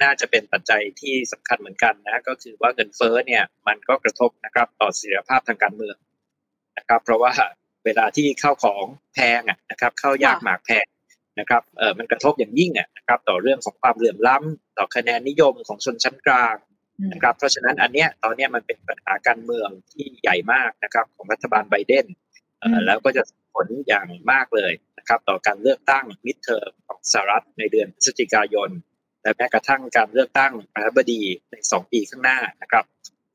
[0.04, 5.96] น่าจะเป็นปัจจัยที่สำคัญเหมือนกันนะก็คือว่าเงินเฟ้อเนี่ยมันก็กระทบนะครับต่อเสถียรภาพทางการเมือง
[6.78, 7.32] นะครับ เพราะว่า
[7.86, 8.84] เวลาที่เข้าของ
[9.14, 10.86] แพงนะครับเข้ายากหมากแพง
[11.40, 16.56] นะครับเออมันกระทบอย่างยิ่งนะครับต่อเรื่องของความเหลื่อมล้ำต่อคะแนนนิยมของชนชั้นกลาง
[17.14, 22.06] นะครับเพราะฉะนั้นอันเนี้ยตอนเนี้ยมันเป็นปัญหาการเมืองที่ใหญ่มากนะครับของรัฐบาลไบเดน
[22.86, 28.70] แล้วก็จะผลอย่างมากเลยนะครับต่อการเลือกตั้งมิดเทอมของสหรัฐในเดือนพฤศจิกายน
[29.22, 32.86] และแม้กระทั่งการเลือกตั้งประธานาธิบดีใน 2 ปีข้างหน้านะครับ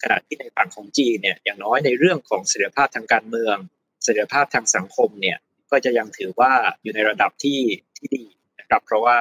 [0.03, 3.57] ขณะที่ในฝั่งของจีนเนี่ยอย่างน้อยในเรื่องของเสถียรภาพทางการเมือง
[4.03, 5.39] เสถียรภาพทางสังคมเนี่ย
[5.71, 7.61] ก็จะยังถือว่าอยู่ในระดับที่
[7.97, 8.25] ที่ดี
[8.61, 9.19] นะครับ เพราะว่า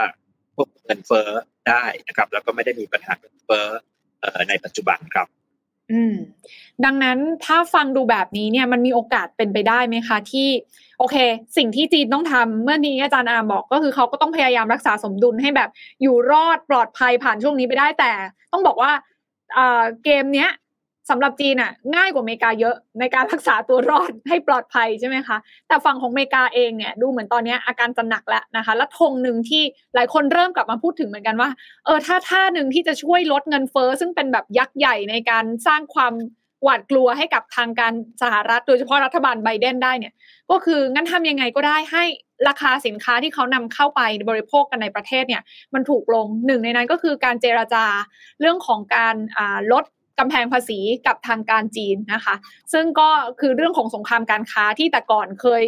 [0.56, 1.30] พวกเงินเฟ้อ
[1.70, 3.68] ได้นะครับ แล้วก็ไม่ได้มีปัญหาเงินเฟ้อ
[4.50, 5.28] ในปัจจุบันครับ
[5.92, 6.14] อืม
[6.86, 10.48] ดังนั้นถ้าฟังดูแบบนี้เนี่ยมันมีโอกาสเป็นไปได้ไหมคะที่
[11.00, 11.16] โอเค
[11.58, 15.70] สิ่งที่จีนต้องทำเมื่อนี้อาจารย์อามบอกก็คือเขาก็ต้องพยายามรักษาสมดุลให้แบบ
[16.02, 18.12] อยู่รอดปลอดภัยผ่านช่วงนี้ไปได้แต่
[18.52, 18.92] ต้องบอกว่า
[20.04, 20.50] เกมเนี้ย
[21.10, 25.38] สำหรับจีนอะง่ายกว่าอเมริกาเยอะในการรักษาตัวรอดให้ปลอดภัยใช่ไหมคะ
[25.68, 29.64] แต่ฝั่งของอเมริกาเองเนี่ยดูเหมือนตอนนี้อาการจะหนักแล้วนะคะและธงหนึ่งที่
[29.96, 31.50] หลายคนเริ่มกลับมาพูดถึงเหมือนกันว่า
[31.86, 36.14] เออถ้าท่าหนึ่งที่จะช่วยลดเงินเฟอ้อซึ่งเป็นแบบยักษ์ใหญ่ในการสร้างความ
[36.64, 40.14] หวาดกลัวให้กับทางการสหรัฐ โดยเฉพาะรัฐบาลไบเดนได้เนี่ย
[40.52, 42.04] ก็คืองั้นทำยังไงก็ได้ให้
[42.48, 45.42] ราคาสินค้าที่เขานำเข้าไปบริโภคกันในประเทศเนี่ย
[45.74, 47.86] มันถูกลงหนึ่งในนั้นก็คือการเจราจา
[48.40, 49.16] เรื่องของการ
[49.72, 49.86] ลด
[50.22, 52.36] กำแพงภาษีกับทางการจีนนะคะ
[52.74, 55.64] ซึ่งก็คือเรื่องของสงครามการค้าที่แต่ก่อนเคย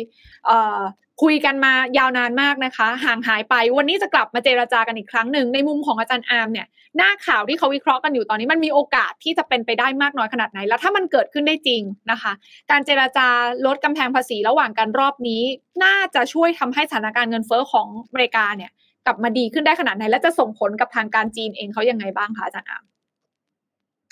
[1.22, 12.32] คคุยกันมายาวนานมากนะคะ ห่างหายไปวันนี้จะกลับมาเจราจากันอีกครั้งหนึ่งในมุมของอาจารย์อาร์มเนี่ยหน้าข่าวที่เขาวิเคราะห์กันอยู่ตอนนี้มันมีโอกาสที่จะเป็นไปได้มากน้อยขนาดไหน แล้วถ้ามันเกิดขึ้นได้จริงนะคะ
[12.72, 13.28] การเจราจา
[13.66, 15.42] ลดกำแพงภาษีระหว่างกันรอบนี้
[15.84, 18.72] น่าจะช่วยทำให้สถานการณ์เงินเฟ้อของอเมริกาเนี่ย
[19.06, 22.84] กลับมาดีขึ้นได้ขนาดไหน และจะส่งผลกับทางการจีนเองเขายังไงบ้างคะอาจารย์อาร์ม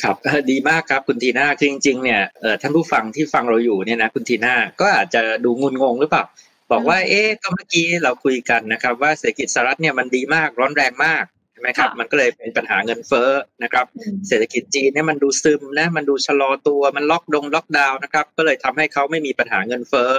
[0.03, 0.15] ครับ
[0.51, 2.21] ดีมากครับคุณทีน่าคือจริงๆเนี่ย
[2.61, 6.23] ท่านผู้ฟังที่ฟังเราอยู่เนี่ยนะคุณทีน่าก็อาจจะดูงุนงงหรือเปล่า
[6.71, 13.29] บอกว่าเอ๊ะก็เมื่อกี้เราคุยกันนะครับ ว่าเศรษฐกิจสหรัฐเนี่ยมันดีมากร้อนแรงมากใช่ไหมครับมันก็เลยเป็นปัญหาเงินเฟ้อ
[13.63, 13.85] นะครับ
[14.27, 20.11] เศรษฐกิจจีนเนี่ยมันดูซึมนะมันดูชะลอตัวมันล็อกดงล็อกดาวน์นะครับ ก็เลยทำให้เขาไม่มีปัญหาเงินเฟ้อ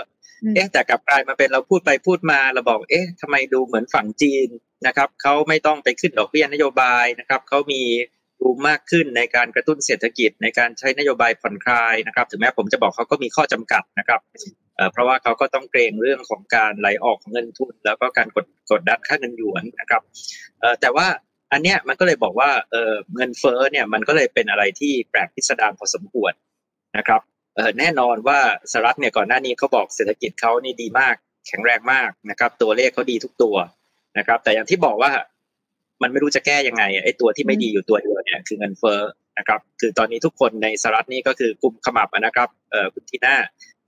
[0.55, 4.49] เอ๊ะแต่กลับกลายมาเป็นเราพูดไปพูดมาเราบอกเอ๊ะทำไมดูเหมือนฝั่งจีน
[4.87, 7.83] นะครับเขาไม่ต้องไปขึ้นดอกเบี้ยนโยบายนะครับเขามี
[8.43, 14.21] รูมมากขึ้นในการกระตุ้นเศรษฐกิจในการใช้นโยบายผ่อนคลายนะครับ ถึงแม้ผมจะบอกเขาก็มีข้อจำกัดนะครับ
[14.93, 20.03] เพราะว่าเขาก็ต้องเกรงเรื่องของการไหลออกของเงินทุน แล้วก็การกดกดดันค่าเงินหยวนนะครับ
[20.81, 21.07] แต่ว่า
[21.53, 22.51] อันเนี้ยมันก็เลยบอกว่า
[23.17, 26.33] เงินเฟ้อเนี่ยมันก็เลยเป็นอะไรที่แปลกพิสดารพอสมควร
[26.99, 27.21] นะครับ
[27.79, 28.41] แน่นอนว่า
[28.73, 31.15] สหรัฐเนี่ยก่อนหน้านี้เขาบอกเศรษฐกิจเขานี่ดีมาก
[31.49, 33.57] แข็งแรงมากนะครับ ตัวเลขเขาดีทุกตัว
[34.19, 35.13] นะครับ แต่อย่างที่บอกว่า
[36.03, 39.01] มันไม่รู้จะแก้ยังไงไอ้ตัวที่ไม่ดีอยู่ตัวเดียวเนี่ยคือเงินเฟ้อ
[39.39, 43.37] นะครับ คือตอนนี้ทุกคนในสหรัฐนี่ก็คือกลุ่มขมับนะครับเอ่อคุณทีน่า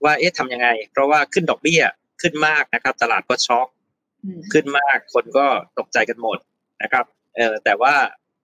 [0.03, 1.81] ว่าเอ๊ะทำยังไง เพราะว่าขึ้นดอกเบี้ย
[2.21, 3.67] ขึ้นมากนะครับ ตลาดก็ช็อก
[4.53, 5.45] ขึ้นมากคนก็
[5.79, 6.37] ตกใจกันหมด
[6.83, 7.95] นะครับเอ่อแต่ว่า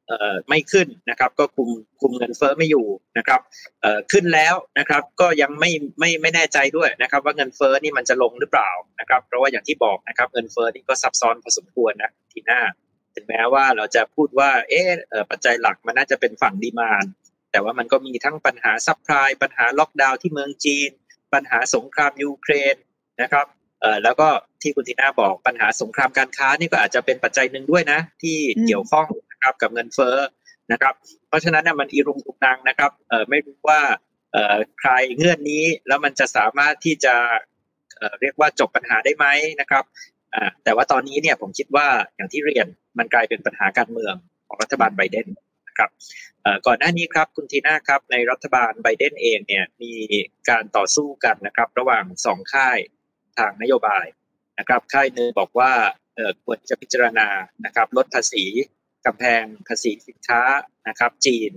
[0.08, 1.70] เอ่อไม่ขึ้นนะครับ ก็คุม
[2.02, 2.86] คุมเงินเฟ้อไม่อยู่
[3.18, 3.42] นะครับ
[3.82, 12.62] เอ่อขึ้นแล้วนะครับ ก็ยังไม่ไม่ไม่แน่ใจด้วยนะครับ ว่าเงินเฟ้อนี่มันจะลงหรือเปล่านะครับ เพราะว่าอย่างที่บอกนะครับ เงินเฟ้อนี่ก็ซับซ้อนพอสมควรนะทีน่า
[13.16, 14.88] ถึงแม้ว่าเราจะพูดว่าเอ๊ะ
[15.32, 17.06] ปัจจัยหลักมันน่าจะเป็นฝั่ง demand
[17.52, 20.90] แต่ว่ามันก็มีทั้งปัญหา supply ปัญหาล็อกดาวน์ที่เมืองจีน
[21.34, 22.76] ปัญหาสงครามยูเครน
[23.22, 23.46] นะครับ
[23.82, 24.28] เอ่อแล้วก็
[24.62, 30.18] ที่คุณทีน่าบอกปัญหาสงครามการค้านี่ก็อาจจะเป็นปัจจัยหนึ่งด้วยนะ ที่เกี่ยวข้องนะครับกับเงินเฟ้อ
[30.72, 30.94] นะครับ
[31.28, 33.82] เพราะฉะนั้นเนี่ยมันอีรุงตุกนางนะครับเอ่อไม่รู้ว่า
[34.34, 37.16] เอ่อใครเงื่อนนี้แล้วมันจะสามารถที่จะ
[37.98, 39.26] เอ่อเรียกว่าจบปัญหาได้ไหม
[39.62, 39.84] นะครับ
[40.36, 42.68] อ่าแต่ว่าตอนนี้เนี่ยผมคิดว่าอย่างที่เรียน
[43.00, 44.16] มันกลายเป็นปัญหาการเมือง
[44.48, 45.28] ของรัฐบาลไบเดน
[45.68, 45.90] นะครับ
[46.68, 49.94] ก่อนหน้านี้ครับคุณทีน่าครับในรัฐบาลไบเดนเองเนี่ยมี
[50.50, 52.78] การต่อสู้กันนะครับ ระหว่างสองค่าย
[53.40, 54.06] ทางนโยบาย
[54.60, 55.72] นะครับค่ายหนึ่งบอกว่า
[56.46, 57.28] ควรจะพิจารณา
[57.66, 58.46] นะครับลดภาษี
[59.06, 60.42] กำแพงภาษีสินค้า
[60.88, 61.52] นะครับจีน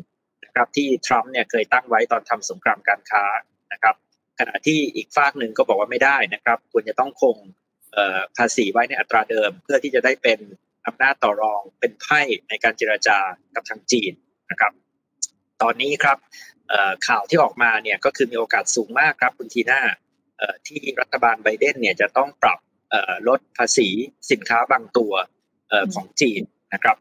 [0.45, 3.25] นะครับที่ทรัมป์เนี่ยเคยตั้งไว้ตอนทำสงครามการค้า
[3.73, 3.95] นะครับ
[4.39, 7.37] ขณะที่อีกฝากหนึ่งก็บอกว่าไม่ได้นะครับควรจะต้องคง
[8.37, 10.39] ภาษีไว้ในอัตราเดิม เพื่อที่จะได้เป็น
[10.87, 13.19] อำนาจต่อรองเป็นไพ่ในการเจราจา
[13.55, 14.13] กับทางจีน
[14.51, 14.73] นะครับ
[15.63, 16.19] ตอนนี้ครับ
[17.09, 19.81] ข่าวที่ออกมาเนี่ยก็คือมีโอกาสสูงมากครับคุณทีน่า
[20.67, 22.59] ที่รัฐบาลไบเดนเนี่ยจะต้องปรับ
[23.29, 23.89] ลดภาษี
[24.31, 25.13] สินค้าบางตัว
[25.95, 26.43] ของจีน
[26.75, 26.97] นะครับ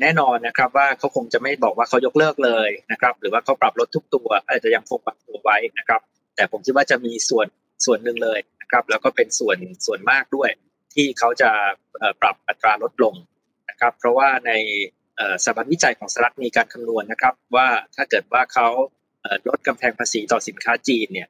[0.00, 6.00] แน่นอนนะครับว่าเขาคงจะไม่บอกว่าเขายกเลิกเลยนะครับหรือว่าเขาปรับลดทุกตัวอาจจะยังคงบางตัวไว้นะครับ
[6.36, 7.46] แต่ผมคิดว่าจะมีส่วน
[7.84, 8.38] ส่วนหนึ่งเลย
[8.72, 10.50] นะครับแล้วก็เป็นส่วนส่วนมากด้วย
[10.94, 11.50] ที่เขาจะ
[12.20, 13.14] ปรับอัตราลดลง
[13.70, 14.52] นะครับเพราะว่าใน
[15.44, 18.68] สถาบันวิจัยของสหรัฐมีการคำนวณนะครับว่าถ้าเกิดว่าเขา
[19.48, 21.28] ลดกำแพงภาษีต่อสินค้าจีนเนี่ย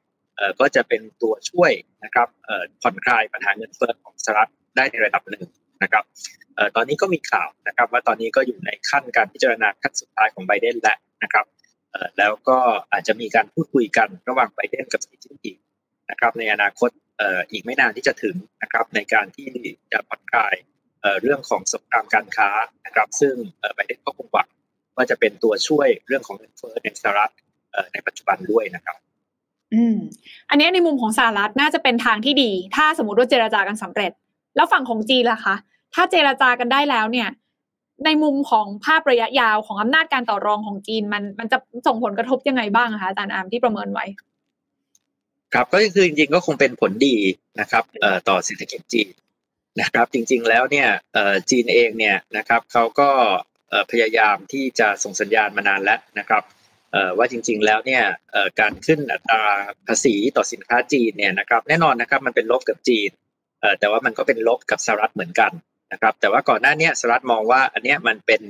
[0.59, 1.71] ก็จะเป็นตัวช่วย
[2.03, 2.27] นะครับ
[2.81, 5.47] ผ่อนคลายปัญหาเงินเฟ้อของสหรัฐได้ในระดับหนึ่ง
[5.83, 6.03] นะครับ
[6.75, 11.45] ตอนนี้ก็มีข่าวนะครับว่าตอนนี้ก็อยู่ในขั้นการพิจารณาขั้นสุดท้ายของไบเดนแล้วนะครับ
[12.17, 12.57] แล้วก็
[12.91, 15.55] อาจจะมีการพูดคุยกันระหว่างไบเดนกับสีจิ้นผิง
[16.09, 16.89] นะครับในอนาคต
[17.51, 19.49] อีกไม่นานที่จะถึงนะครับในการที่
[19.91, 20.55] จะผ่อนคลาย
[21.21, 22.49] เรื่องของสงครามการค้า
[22.85, 23.35] นะครับ ซึ่ง
[23.75, 24.47] ไบเดนก็คงหวัง
[24.95, 27.33] ว่าจะเป็นตัวช่วยเรื่องของเงินเฟ้อในสหรัฐ
[27.93, 28.97] ในปัจจุบันด้วยนะครับ
[29.73, 29.97] อืม
[30.49, 34.11] อันนี้ในมุมของสหรัฐน่าจะเป็นทางที่ดี ถ้าสมมติว่าเจราจากันสำเร็จ
[34.55, 35.55] แล้วฝั่งของจีนล่ะคะ
[35.95, 37.29] ถ้าเจราจากันได้แล้วเนี่ย
[38.05, 44.05] ในมุมของภาพระยะยาวของอำนาจการต่อรองของจีนมันมันจะส่งผลกระทบยังไงบ้างคะอาจารย์อามที่ประเมินไว้
[45.53, 47.17] ครับก็คือจริงๆก็คงเป็นผลดี
[47.59, 47.83] นะครับ
[48.29, 49.09] ต่อเศรษฐกิจจีน
[49.81, 50.87] นะครับ จริง ๆแล้วเนี่ย
[51.49, 53.09] จีนเองเนี่ยนะครับเขาก็
[53.91, 56.43] พยายามที่จะส่งสัญญาณมานานแล้วนะครับ
[57.17, 58.03] ว่าจริง ๆแล้วเนี่ย
[58.59, 59.43] การขึ้นอัตรา
[59.87, 63.09] ภาษีต่อสินค้าจีนเนี่ยนะครับแน่นอนนะครับมันเป็นลบกับจีน
[63.79, 65.51] แต่ว่ามันก็เป็นลบกับสหรัฐเหมือนกัน
[65.91, 68.41] นะครับแต่ว่าก่อนหน้านี้สหรัฐมองว่าอันเนี้ยมันเป็น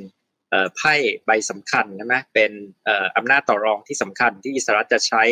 [0.76, 0.94] ไพ่
[1.26, 2.52] ใบสำคัญใช่ไหมเป็น
[3.18, 5.24] อำนาจต่อรองที่สำคัญที่สหรัฐจะใช้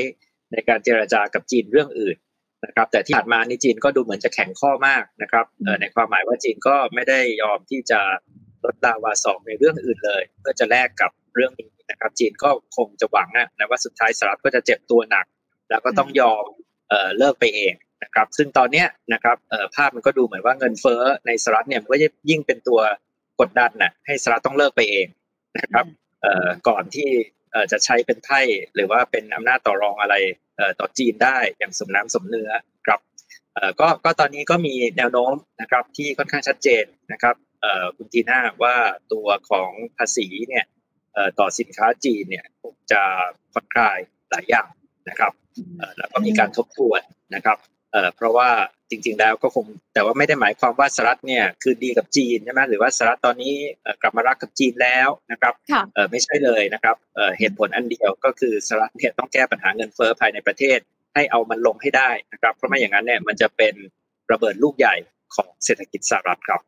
[0.52, 2.18] ในการเจราจากับจีนเรื่องอื่น
[2.66, 5.46] นะครับ แต่ที่ผ่านมานี่จีนก็ดูเหมือนจะแข็งข้อมากนะครับ
[5.82, 8.00] ในความหมายว่าจีนก็ไม่ได้ยอมที่จะ
[8.66, 15.26] ลดลาวาสองในเรื่องอื่นเลย เพื่อจะแลกกับเรื่องนี้นะครับ จีนก็คงจะหวังนะว่าสุดท้ายสหรัฐก็จะเจ็บตัวหนัก
[15.70, 16.46] แล้วก็ต้องยอม
[17.18, 19.38] เลิกไปเองนะครับ ซึ่งตอนเนี้ยนะครับ
[19.76, 21.98] ภาพมันก็ดูเหมือนว่าเงินเฟ้อในสหรัฐเนี่ยมันก็
[22.30, 22.80] ยิ่งเป็นตัว
[23.40, 25.08] กดดันนะให้สหรัฐต้องเลิกไปเอง
[25.60, 25.86] นะครับ
[26.68, 27.10] ก่อนที่
[27.72, 28.42] จะใช้เป็นไพ่
[28.76, 30.16] หรือว่าเป็นอำนาจต่อรองอะไร
[30.80, 32.52] ต่อจีนได้อย่างสมน้ำสมเนื้อ
[32.86, 33.00] ครับ
[33.80, 37.36] ก็ก็ตอนนี้ก็มีแนวโน้มนะครับที่ค่อนข้างชัดเจนนะครับ
[37.98, 38.76] คุณทีน่าว่า
[39.14, 40.66] ตัวของภาษีเนี่ย
[41.40, 42.46] ต่อสินค้าจีนเนี่ย
[42.92, 43.02] จะ
[43.54, 43.98] ผ่อนคลาย
[44.32, 44.70] หลายอย่าง
[45.10, 45.34] นะครับ
[45.98, 47.02] แล้วก็มีการทบทวน
[47.36, 47.58] นะครับ
[48.16, 48.50] เพราะว่า
[48.90, 53.54] จริง ๆ แล้วก็คงแต่ว่าไม่ได้หมายความว่าสหรัฐเนี่ยคือดีกับจีนใช่ไหมหรือว่าสหรัฐตอนนี้
[54.02, 55.54] กลับมารักกับจีนแล้วนะครับ
[56.12, 56.96] ไม่ใช่เลยนะครับ
[57.40, 60.80] เหตุผลอันเดียวก็คือสหรัฐเนี่ยต้องแก้ปัญหาเงินเฟ้อภายในประเทศ
[61.16, 63.74] ให้เอามันลงให้ได้นะครับเพราะไม่อย่างนั้นเนี่ยมันจะเป็น
[64.32, 64.96] ระเบิดลูกใหญ่
[65.36, 66.62] ของเศรษฐกิจสหรัฐครับ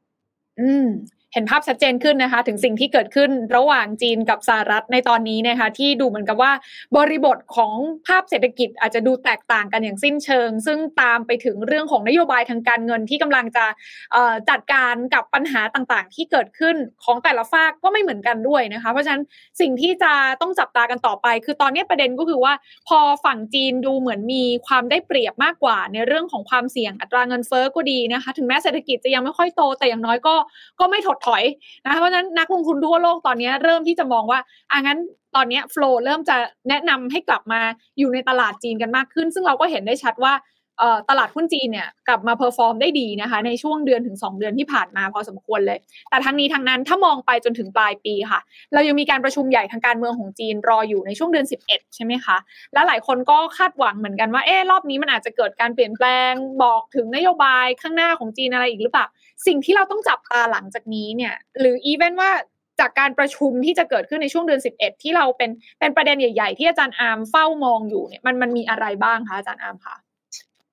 [0.59, 0.88] อืม
[1.33, 6.51] เห็นภาพชัดเจนขึ้นนะคะ ถึงสิ่งที่เกิดขึ้นระหว่างจีนกับสหรัฐในตอนนี้นะคะ ที่ดูเหมือนกับว่า
[6.97, 7.73] บริบทของ
[8.07, 13.65] ภาพเศรษฐกิจอาจจะดูแตกต่างกันอย่างสิ้นเชิง ซึ่งตามไปถึงเรื่องของนโยบายทางการเงินที่กำลังจะ
[14.49, 19.23] จัดการกับปัญหาต่างๆ ที่เกิดขึ้นของแต่ละฝากก็ไม่เหมือนกันด้วยนะคะ เพราะฉะนั้น
[19.61, 22.53] สิ่งที่จะต้องจับตากันต่อไป คือตอนนี้ประเด็นก็คือว่า
[22.87, 30.35] พอฝั่งจีนดูเหมือนมีความได้เปรียบมากกว่า ในเรื่องของความเสี่ยงอัตราเงินเฟ้อก็ดีนะคะ ถึงแม้เศรษฐกิจจะยังไม่ค่อยโตแต่อย่างน้อยก็
[30.79, 31.43] ก็ไม่ถดถอย
[31.86, 34.39] นะเพราะฉะนั้นนักลงทุนทั่วโลกตอนนี้เริ่มที่จะมองว่า
[34.71, 34.99] อะงั้น
[35.36, 36.36] ตอนนี้ flow เริ่มจะ
[36.69, 37.62] แนะนำให้กลับมา
[37.97, 40.33] อยู่ในตลาดจีนกันมากขึ้น ซึ่งเราก็เห็นได้ชัดว่า
[41.09, 48.39] ตลาดหุ้นจีนเนี่ยกลับมา perform ได้ดีนะคะ ในช่วงเดือนถึง 2 เดือนที่ผ่านมาพอสมควรเลย แต่ทั้งนี้ทั้งนั้นถ้ามองไปจนถึงปลายปีค่ะ
[48.73, 52.38] เรายังมีการประชุมใหญ่ทางการเมืองของจีนรออยู่ในช่วงเดือน 11 ใช่ไหมคะ
[52.73, 56.33] และหลายคนก็คาดหวังเหมือนกันว่าเออรอบนี้มันอาจจะเกิดการเปลี่ยนแปลง
[56.63, 59.05] บอกถึงนโยบายข้างหน้าของจีนอะไรอีกหรือเปล่า
[59.47, 62.31] สิ่งที่เราต้องจับตาหลังจากนี้เนี่ยหรืออีเวนว่า
[62.79, 69.95] จากการประชุมที่จะเกิดขึ้นในช่วงเดือน 11 ที่เราเป็นเป็นประเด็นใหญ่ ๆ ที่อาจารย์อาร์มเฝ้ามองอยู่เนี่ยมันมันมีอะไรบ้างคะอาจารย์อาร์มคะ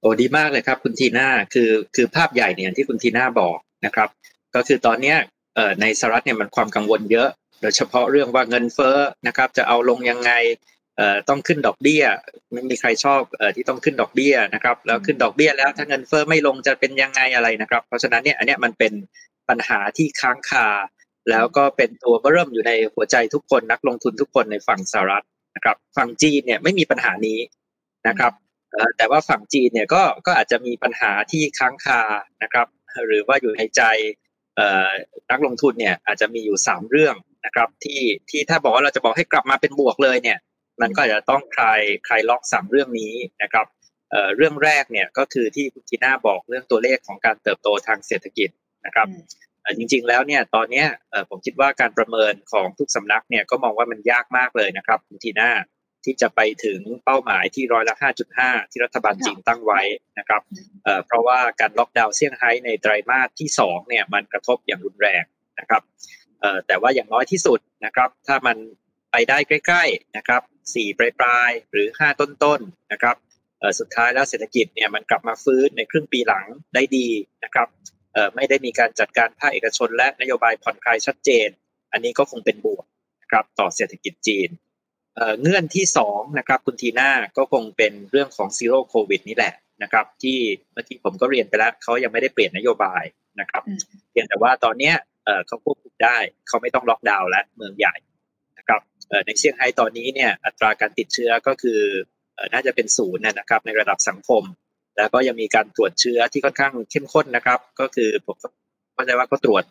[0.01, 4.09] โอ้ดีมากเลยครับคุณทีน่าคือคือภาพใหญ่เนี่ยที่คุณทีน่าบอกนะครับ
[4.55, 5.17] ก็คือตอนเนี้ย
[5.55, 7.29] เอ่อในสหรัฐเนี่ยมันความกังวลเยอะ
[7.63, 10.33] โดยเฉพาะเรื่องว่าเงินเฟ้อนะครับ จะเอาลงยังไง
[10.97, 12.03] เอ่อต้องขึ้นดอกเบี้ย
[12.53, 18.93] ไม่มีใครชอบเอ่อที่ต้องขึ้นดอกเบี้ยนะครับ แล้วขึ้นดอกเบี้ยแล้วถ้าเงินเฟ้อไม่ลงจะเป็นยังไงอะไรนะครับ เพราะฉะนั้นเนี่ยอันเนี้ยมันเป็น
[19.49, 20.69] ปัญหาที่ค้างคา
[21.31, 25.25] แล้วก็เป็นตัวเริ่มอยู่ในหัวใจทุกคนนักลงทุนทุกคนในฝั่งสหรัฐ
[25.57, 27.39] นะครับ ฝั่งจีนเนี่ยไม่มีปัญหานี้
[28.09, 28.33] นะครับ
[28.97, 32.01] แต่ว่าฝั่งจีนเนี่ยก็ก็อาจจะมีปัญหาที่ค้างคา
[32.43, 32.67] นะครับ
[33.07, 33.83] หรือว่าอยู่ในใจ
[35.31, 37.15] นักลงทุนเนี่ยอาจจะมีอยู่สามเรื่อง
[37.47, 40.39] นะครับ ที่ที่ถ้าบอกว่าเราจะบอกให้กลับมาเป็นบวกเลยเนี่ย
[40.81, 43.67] มันก็จะต้องคลายคลายล็อกสามเรื่องนี้นะครับ
[44.37, 48.51] เรื่องแรกเนี่ยก็คือที่คุณทีน่าบอกเรื่องตัวเลขของการเติบโตทางเศรษฐกิจ
[48.87, 49.09] นะครับ
[49.79, 50.85] จริงๆแล้วเนี่ยตอนนี้
[51.29, 55.51] ผมคิดว่าการประเมินของทุกสำนักเนี่ยก็มองว่ามันยากมากเลยนะครับคุณทีน่า
[56.05, 57.95] ที่จะไปถึงเป้าหมายที่ร้อยละ
[58.35, 59.81] 5.5 ที่รัฐบาลจีนตั้งไว้
[60.19, 60.43] นะครับ
[61.07, 65.25] เพราะว่าการล็อกดาวน์เซี่ยงไฮ้ในไตรมาสที่2เนี่ยมันกระทบอย่างรุนแรง
[65.59, 65.83] นะครับ
[66.67, 68.57] แต่ว่าอย่างน้อยที่สุดนะครับ ถ้ามัน
[69.13, 73.17] ไปได้ใกล้ๆนะครับ4ปลายปลายหรือ 5 ต้นๆนะครับ
[73.79, 77.09] สุดท้ายแล้วเศรษฐกิจเนี่ยมันกลับมาฟื้นในครึ่งปีหลังได้ดี
[77.45, 77.69] นะครับ
[78.35, 81.49] ไม่ได้มีการจัดการภาคเอกชนและนโยบายผ่อนคลายชัดเจน
[81.93, 82.85] อันนี้ก็คงเป็นบวก
[83.23, 84.49] นะครับต่อเศรษฐกิจจีน
[85.41, 90.39] เงื่อนที่สองนะครับคุณทีน่าก็คงเป็นเรื่องของซีโร่โควิดนี่แหละนะครับ ที่
[90.73, 93.05] เมื่อกี้ผมก็เรียนไปแล้วเขายังไม่ได้เปลี่ยนนโยบาย
[93.41, 93.63] นะครับ
[94.11, 94.93] เพียงแต่ว่าตอนนี้
[95.47, 96.17] เขาควบคุมได้
[96.49, 97.95] เขาไม่ต้องล็อกดาวน์และเมืองใหญ่
[98.59, 98.81] นะครับ
[99.27, 101.81] ในเซี่ยงไฮ้ตอนนี้เนี่ยอัตราการติดเชื้อก็คือ
[102.53, 104.43] น่าจะเป็นศูนย์นะครับในระดับสังคม
[104.97, 108.37] แล้วก็ยังมีการตรวจเชื้อที่ค่อนข้างเข้มข้นนะครับ ก็คือผม
[108.95, 109.65] เข้าใจว่าเขาตรวจ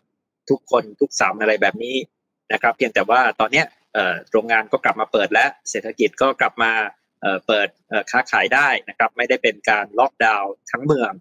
[0.50, 1.96] ทุกคนทุกสามอะไรแบบนี้
[2.52, 3.62] นะครับ เพียงแต่ว่าตอนนี้
[4.30, 6.72] โรงงานก็กลับมาเปิดและเศรษฐกิจก็กลับมา
[7.46, 7.68] เปิด
[8.10, 11.12] ค้าขายได้นะครับไม่ได้เป็นการล็อกดาวน์ทั้งเมือง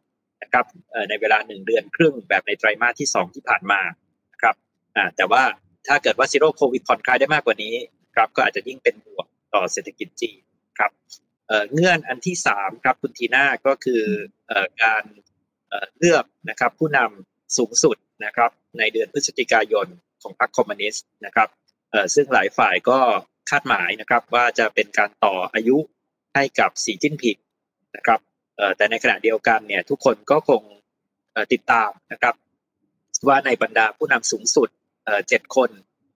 [0.42, 0.66] นะครับ
[1.10, 3.82] ในเวลาหนึ่งเดือนครึ่งแบบในไตรมาสที่ 2 ที่ผ่านมา
[4.34, 4.56] นะครับ
[5.18, 5.44] แต่ว่า
[5.88, 7.76] ถ้าเกิดว่าซีโร่โควิดผ่อนคลายได้มากกว่านี้
[8.16, 10.42] ครับก็อาจจะยิ่งเป็นบวกต่อเศรษฐกิจจีน
[10.80, 10.92] ครับ
[11.74, 14.04] เงื่อนอันที่3ครับคุณทีน่าก็คือ
[14.84, 15.04] การ
[16.00, 19.88] เลือกนะครับผู้นำสูงสุดนะครับในเดือนพฤศจิกายน
[20.22, 21.48] ของพรรคคอมมิวนิสต์นะครับ
[22.16, 23.00] ซึ่งหลายฝ่ายก็
[23.50, 25.78] คาดหมายนะครับว่าจะเป็นการต่ออายุ
[26.36, 27.38] ให้กับสีจิ้นผิด
[27.96, 28.20] นะครับ
[28.78, 30.62] แต่ในขณะเดียวกันเนี่ยทุกคนก็คง
[31.54, 32.36] ติดตามนะครับ
[33.28, 34.70] ว่าในบรรดาผู้นำสูงสุด
[35.30, 35.70] เจ็ดคน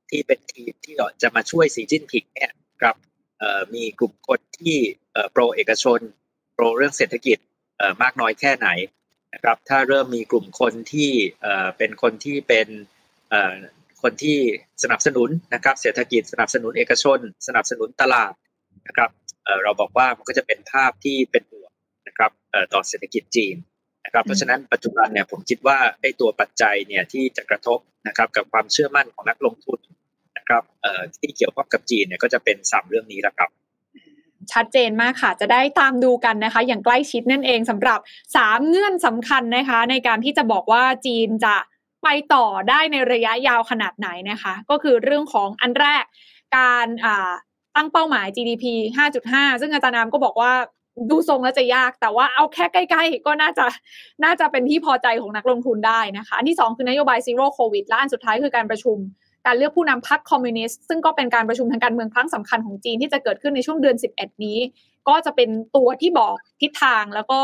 [0.09, 2.51] ที่เป็นทีมที่จะมาช่วยสีจิ้นผิดเนี่ย
[2.81, 2.95] ครับ
[3.73, 4.77] มีกลุ่มคนที่
[5.31, 5.99] โปรเอกชน
[6.55, 7.37] โปรเรื่องเศรษฐกิจ
[8.01, 8.67] มากน้อยแค่ไหน
[9.33, 11.11] นะครับ ถ้าเริ่มมีกลุ่มคนที่
[11.77, 12.67] เป็นคนที่เป็น
[14.03, 14.37] คนที่
[14.83, 18.33] สนับสนุนนะครับเศรษฐกิจสนับสนุนเอกชน สนับสนุนตลาด
[18.87, 19.09] นะครับ
[19.63, 21.71] เราบอกว่ามันก็จะเป็นภาพที่เป็นบวก
[22.07, 22.31] นะครับ
[22.73, 23.55] ต่อเศรษฐกิจจีน
[24.05, 29.79] นะครับเพราะฉะนั้นปัจจุบันเนี่ยผมคิดว่าไอ้ตัวปัจจัยเนี่ยที่จะกระทบนะครับกับความเชื่อมั่นของนักลงทุน
[30.37, 30.63] นะครับ
[31.17, 33.49] ที่เกี่ยวข้องกับจีนเนี่ยก็จะเป็นสามเรื่องนี้แหละครับ
[34.53, 37.99] ชัดเจนมากค่ะ จะได้ตามดูกันนะคะ อย่างใกล้ชิดนั่นเองสำหรับ
[38.33, 41.55] 3 เงื่อนสำคัญนะคะ ในการที่จะบอกว่าจีนจะ
[42.03, 46.03] ไปต่อได้ในระยะยาวขนาดไหนนะคะ ก็คือเรื่องของอันแรก
[46.57, 46.87] การ
[47.75, 48.65] ตั้งเป้าหมาย GDP
[49.13, 50.53] 5.5 ซึ่งอาจารย์อาร์มก็บอกว่า
[51.09, 53.65] ดูทรงแล้วจะยาก แต่ว่าเอาแค่ใกล้ๆ ก็น่าจะ
[54.23, 58.97] น่าจะเป็นที่พอใจของนักลงทุนได้นะคะ อันที่ 2 คือนโยบาย Zero Covid และอันสุดท้ายคือการประชุม
[59.45, 64.57] การเลือกผู้นำพรรคคอมมิวนิสต์ซึ่งก็เป็นการประชุมทางการเมืองครั้งสำคัญของจีนที่จะเกิดขึ้นในช่วงเดือน 11 นี้
[65.09, 67.41] ก็จะเป็นตัวที่บอกทิศทางแล้วก็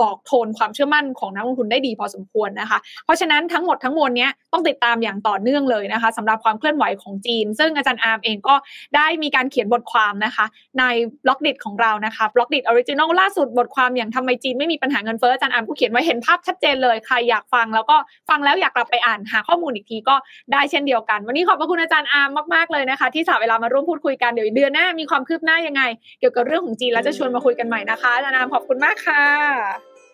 [0.00, 8.54] บอกโทนความเชื่อมั่นของนักลงทุนได้ดีพอสมควรนะคะ เพราะฉะนั้นทั้งหมดทั้งมวลนี้ต้องติดตามอย่างต่อเนื่องเลยนะคะสำหรับความเคลื่อนไหวของจีน ซึ่งอาจารย์อาร์มเองก็
[8.96, 10.44] ได้มีการเขียนบทความนะคะ
[10.78, 10.84] ใน
[11.24, 17.96] Blockdit ของเรานะคะ Blockdit Original ล่าสุดบทความอย่างทำไมจีนไม่มีปัญหาเงินเฟ้ออาจารย์อาร์มก็เขียนไว้เห็นภาพชัดเจนเลยใครอยากฟังแล้วก็
[18.28, 20.14] ฟังแล้วอยากกลับไปอ่านหาข้อมูลอีกทีก็
[20.52, 25.82] ได้เช่นเดียวกัน วันนี้ขอบพระคุณอาจารย์อาร์มมากๆเลยนะคะ ที่สละเวลามาร่วมพูดคุยกันเดี๋ยวเดือนหน้ามีความคืบหน้ายังไง
[26.20, 29.24] เกี่ยวกับเรื่องของจีนแล้วจะชวนมาคุยกันใหม่นะคะอาจารย์อามขอบคุณมากค่ะ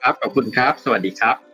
[0.03, 1.49] ครับขอบคุณครับ สวัสดีครับ